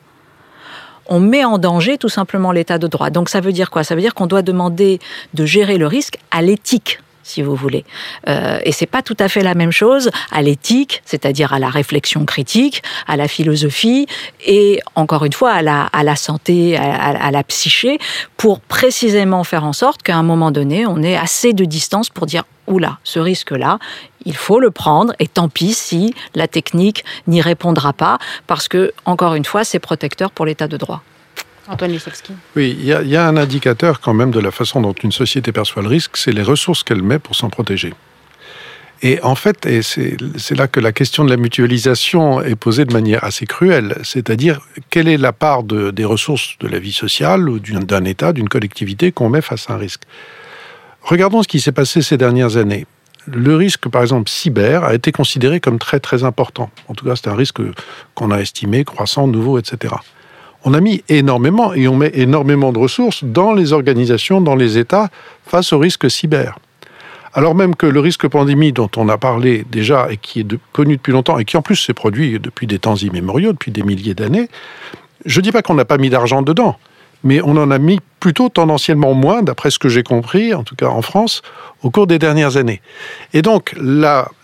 on 1.07 1.19
met 1.19 1.43
en 1.43 1.57
danger 1.57 1.97
tout 1.97 2.09
simplement 2.09 2.51
l'état 2.51 2.77
de 2.77 2.87
droit. 2.87 3.09
Donc 3.09 3.29
ça 3.29 3.41
veut 3.41 3.51
dire 3.51 3.71
quoi? 3.71 3.83
Ça 3.83 3.95
veut 3.95 4.01
dire 4.01 4.13
qu'on 4.13 4.27
doit 4.27 4.43
demander 4.43 4.99
de 5.33 5.45
gérer 5.45 5.77
le 5.77 5.87
risque 5.87 6.17
à 6.31 6.41
l'éthique 6.41 6.99
si 7.29 7.41
vous 7.41 7.55
voulez. 7.55 7.85
Euh, 8.27 8.59
et 8.63 8.71
c'est 8.71 8.87
pas 8.87 9.01
tout 9.01 9.15
à 9.19 9.29
fait 9.29 9.43
la 9.43 9.53
même 9.53 9.71
chose 9.71 10.09
à 10.31 10.41
l'éthique, 10.41 11.01
c'est-à-dire 11.05 11.53
à 11.53 11.59
la 11.59 11.69
réflexion 11.69 12.25
critique, 12.25 12.81
à 13.07 13.17
la 13.17 13.27
philosophie 13.27 14.07
et 14.45 14.79
encore 14.95 15.25
une 15.25 15.33
fois 15.33 15.51
à 15.51 15.61
la, 15.61 16.15
santé, 16.15 16.75
à, 16.75 17.09
à 17.09 17.31
la 17.31 17.43
psyché, 17.43 17.99
pour 18.35 18.59
précisément 18.59 19.43
faire 19.43 19.63
en 19.63 19.73
sorte 19.73 20.01
qu'à 20.01 20.17
un 20.17 20.23
moment 20.23 20.51
donné, 20.51 20.87
on 20.87 21.03
ait 21.03 21.17
assez 21.17 21.53
de 21.53 21.65
distance 21.65 22.09
pour 22.09 22.25
dire 22.25 22.43
oula, 22.67 22.97
ce 23.03 23.19
risque-là, 23.19 23.79
il 24.25 24.35
faut 24.35 24.59
le 24.59 24.71
prendre 24.71 25.13
et 25.19 25.27
tant 25.27 25.49
pis 25.49 25.73
si 25.73 26.13
la 26.35 26.47
technique 26.47 27.03
n'y 27.27 27.41
répondra 27.41 27.93
pas 27.93 28.17
parce 28.47 28.67
que 28.67 28.93
encore 29.05 29.35
une 29.35 29.45
fois, 29.45 29.63
c'est 29.63 29.79
protecteur 29.79 30.31
pour 30.31 30.45
l'état 30.45 30.67
de 30.67 30.77
droit. 30.77 31.01
Antoine 31.67 31.91
Lissowski. 31.91 32.33
Oui, 32.55 32.75
il 32.79 32.85
y, 32.85 33.15
a 33.15 33.27
un 33.27 33.37
indicateur 33.37 33.99
quand 33.99 34.15
même 34.15 34.31
de 34.31 34.39
la 34.39 34.49
façon 34.49 34.81
dont 34.81 34.93
une 34.93 35.11
société 35.11 35.51
perçoit 35.51 35.83
le 35.83 35.87
risque, 35.87 36.17
c'est 36.17 36.31
les 36.31 36.41
ressources 36.41 36.83
qu'elle 36.83 37.03
met 37.03 37.19
pour 37.19 37.35
s'en 37.35 37.51
protéger. 37.51 37.93
Et 39.01 39.21
en 39.21 39.35
fait, 39.35 39.65
et 39.65 39.81
c'est 39.81 40.55
là 40.55 40.67
que 40.67 40.79
la 40.79 40.91
question 40.91 41.23
de 41.23 41.29
la 41.29 41.37
mutualisation 41.37 42.41
est 42.41 42.55
posée 42.55 42.85
de 42.85 42.91
manière 42.91 43.23
assez 43.23 43.45
cruelle, 43.45 43.95
c'est-à-dire 44.03 44.59
quelle 44.89 45.07
est 45.07 45.17
la 45.17 45.31
part 45.31 45.63
de, 45.63 45.91
des 45.91 46.03
ressources 46.03 46.57
de 46.59 46.67
la 46.67 46.79
vie 46.79 46.91
sociale 46.91 47.47
ou 47.47 47.59
d'un 47.59 48.03
État, 48.03 48.33
d'une 48.33 48.49
collectivité 48.49 49.11
qu'on 49.11 49.29
met 49.29 49.41
face 49.41 49.69
à 49.69 49.73
un 49.73 49.77
risque? 49.77 50.01
Regardons 51.01 51.43
ce 51.43 51.47
qui 51.47 51.61
s'est 51.61 51.71
passé 51.71 52.01
ces 52.01 52.17
dernières 52.17 52.57
années. 52.57 52.85
Le 53.31 53.55
risque, 53.55 53.87
par 53.89 54.01
exemple, 54.01 54.29
cyber, 54.29 54.83
a 54.83 54.93
été 54.93 55.11
considéré 55.11 55.59
comme 55.59 55.79
très 55.79 55.99
très 55.99 56.23
important. 56.23 56.69
En 56.87 56.93
tout 56.93 57.05
cas, 57.05 57.15
c'est 57.15 57.29
un 57.29 57.35
risque 57.35 57.59
qu'on 58.15 58.31
a 58.31 58.39
estimé 58.39 58.83
croissant, 58.83 59.27
nouveau, 59.27 59.59
etc 59.59 59.95
on 60.63 60.73
a 60.73 60.81
mis 60.81 61.03
énormément 61.09 61.73
et 61.73 61.87
on 61.87 61.95
met 61.95 62.11
énormément 62.13 62.71
de 62.71 62.79
ressources 62.79 63.23
dans 63.23 63.53
les 63.53 63.73
organisations, 63.73 64.41
dans 64.41 64.55
les 64.55 64.77
États, 64.77 65.09
face 65.45 65.73
au 65.73 65.79
risque 65.79 66.09
cyber. 66.09 66.59
Alors 67.33 67.55
même 67.55 67.75
que 67.75 67.85
le 67.85 67.99
risque 67.99 68.27
pandémie 68.27 68.73
dont 68.73 68.89
on 68.97 69.07
a 69.07 69.17
parlé 69.17 69.65
déjà 69.69 70.07
et 70.11 70.17
qui 70.17 70.41
est 70.41 70.47
connu 70.73 70.97
depuis 70.97 71.13
longtemps 71.13 71.37
et 71.37 71.45
qui 71.45 71.57
en 71.57 71.61
plus 71.61 71.75
s'est 71.75 71.93
produit 71.93 72.39
depuis 72.39 72.67
des 72.67 72.79
temps 72.79 72.95
immémoriaux, 72.95 73.53
depuis 73.53 73.71
des 73.71 73.83
milliers 73.83 74.15
d'années, 74.15 74.49
je 75.25 75.39
ne 75.39 75.43
dis 75.43 75.51
pas 75.51 75.61
qu'on 75.61 75.75
n'a 75.75 75.85
pas 75.85 75.97
mis 75.97 76.09
d'argent 76.09 76.41
dedans, 76.41 76.77
mais 77.23 77.41
on 77.41 77.51
en 77.51 77.71
a 77.71 77.77
mis 77.77 77.99
plutôt 78.19 78.49
tendanciellement 78.49 79.13
moins, 79.13 79.41
d'après 79.41 79.71
ce 79.71 79.79
que 79.79 79.89
j'ai 79.89 80.03
compris, 80.03 80.53
en 80.53 80.63
tout 80.63 80.75
cas 80.75 80.87
en 80.87 81.01
France, 81.01 81.41
au 81.83 81.89
cours 81.89 82.07
des 82.07 82.19
dernières 82.19 82.57
années. 82.57 82.81
Et 83.33 83.41
donc 83.41 83.75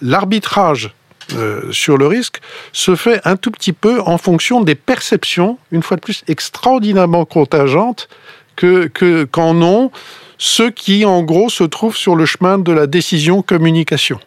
l'arbitrage 0.01 0.93
euh, 1.33 1.71
sur 1.71 1.97
le 1.97 2.07
risque 2.07 2.39
se 2.71 2.95
fait 2.95 3.19
un 3.25 3.35
tout 3.35 3.51
petit 3.51 3.73
peu 3.73 4.01
en 4.01 4.17
fonction 4.17 4.61
des 4.61 4.75
perceptions, 4.75 5.57
une 5.71 5.81
fois 5.81 5.97
de 5.97 6.01
plus 6.01 6.23
extraordinairement 6.27 7.25
contingentes, 7.25 8.07
que 8.55 9.25
qu'en 9.25 9.61
ont 9.61 9.91
ceux 10.37 10.69
qui, 10.69 11.05
en 11.05 11.23
gros, 11.23 11.49
se 11.49 11.63
trouvent 11.63 11.95
sur 11.95 12.15
le 12.15 12.25
chemin 12.25 12.57
de 12.57 12.71
la 12.71 12.87
décision 12.87 13.41
communication. 13.41 14.19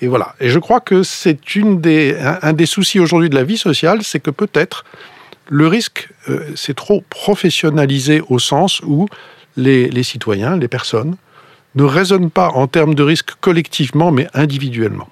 Et 0.00 0.08
voilà. 0.08 0.34
Et 0.40 0.48
je 0.48 0.58
crois 0.58 0.80
que 0.80 1.02
c'est 1.02 1.38
un, 1.56 2.52
des 2.52 2.66
soucis 2.66 3.00
aujourd'hui 3.00 3.30
de 3.30 3.34
la 3.34 3.44
vie 3.44 3.58
sociale, 3.58 4.02
c'est 4.02 4.20
que 4.20 4.30
peut-être 4.30 4.84
le 5.50 5.66
risque, 5.66 6.08
euh, 6.28 6.52
c'est 6.54 6.74
trop 6.74 7.02
professionnalisé 7.10 8.22
au 8.28 8.38
sens 8.38 8.80
où 8.86 9.08
les, 9.56 9.90
les 9.90 10.02
citoyens, 10.04 10.56
les 10.56 10.68
personnes, 10.68 11.16
ne 11.74 11.82
raisonnent 11.82 12.30
pas 12.30 12.48
en 12.50 12.68
termes 12.68 12.94
de 12.94 13.02
risque 13.02 13.32
collectivement, 13.40 14.12
mais 14.12 14.28
individuellement. 14.32 15.08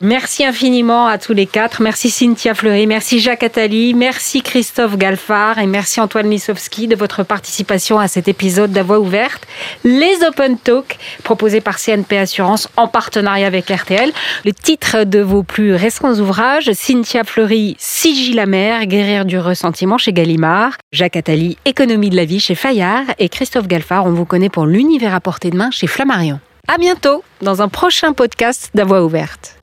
Merci 0.00 0.44
infiniment 0.44 1.06
à 1.06 1.18
tous 1.18 1.32
les 1.32 1.46
quatre. 1.46 1.80
Merci 1.80 2.10
Cynthia 2.10 2.54
Fleury, 2.54 2.86
merci 2.86 3.20
Jacques 3.20 3.44
Attali, 3.44 3.94
merci 3.94 4.42
Christophe 4.42 4.98
Galfard 4.98 5.58
et 5.58 5.66
merci 5.66 6.00
Antoine 6.00 6.28
Lissowski 6.28 6.88
de 6.88 6.96
votre 6.96 7.22
participation 7.22 8.00
à 8.00 8.08
cet 8.08 8.26
épisode 8.26 8.72
d'Avoix 8.72 8.98
ouverte. 8.98 9.46
Les 9.84 10.16
Open 10.26 10.58
Talk 10.58 10.98
proposés 11.22 11.60
par 11.60 11.78
CNP 11.78 12.18
Assurance 12.18 12.68
en 12.76 12.88
partenariat 12.88 13.46
avec 13.46 13.70
RTL. 13.70 14.12
Le 14.44 14.52
titre 14.52 15.04
de 15.04 15.20
vos 15.20 15.44
plus 15.44 15.74
récents 15.76 16.18
ouvrages, 16.18 16.72
Cynthia 16.72 17.22
Fleury, 17.22 17.76
Sigil 17.78 18.34
la 18.34 18.46
mer, 18.46 18.86
guérir 18.86 19.24
du 19.24 19.38
ressentiment 19.38 19.96
chez 19.96 20.12
Gallimard. 20.12 20.72
Jacques 20.92 21.16
Attali, 21.16 21.56
Économie 21.64 22.10
de 22.10 22.16
la 22.16 22.24
vie 22.24 22.40
chez 22.40 22.56
Fayard 22.56 23.04
et 23.20 23.28
Christophe 23.28 23.68
Galfard, 23.68 24.06
on 24.06 24.12
vous 24.12 24.24
connaît 24.24 24.50
pour 24.50 24.66
l'univers 24.66 25.14
à 25.14 25.20
portée 25.20 25.50
de 25.50 25.56
main 25.56 25.70
chez 25.70 25.86
Flammarion. 25.86 26.40
À 26.66 26.78
bientôt 26.78 27.22
dans 27.42 27.60
un 27.60 27.68
prochain 27.68 28.14
podcast 28.14 28.70
d'Avoix 28.74 29.04
ouverte. 29.04 29.58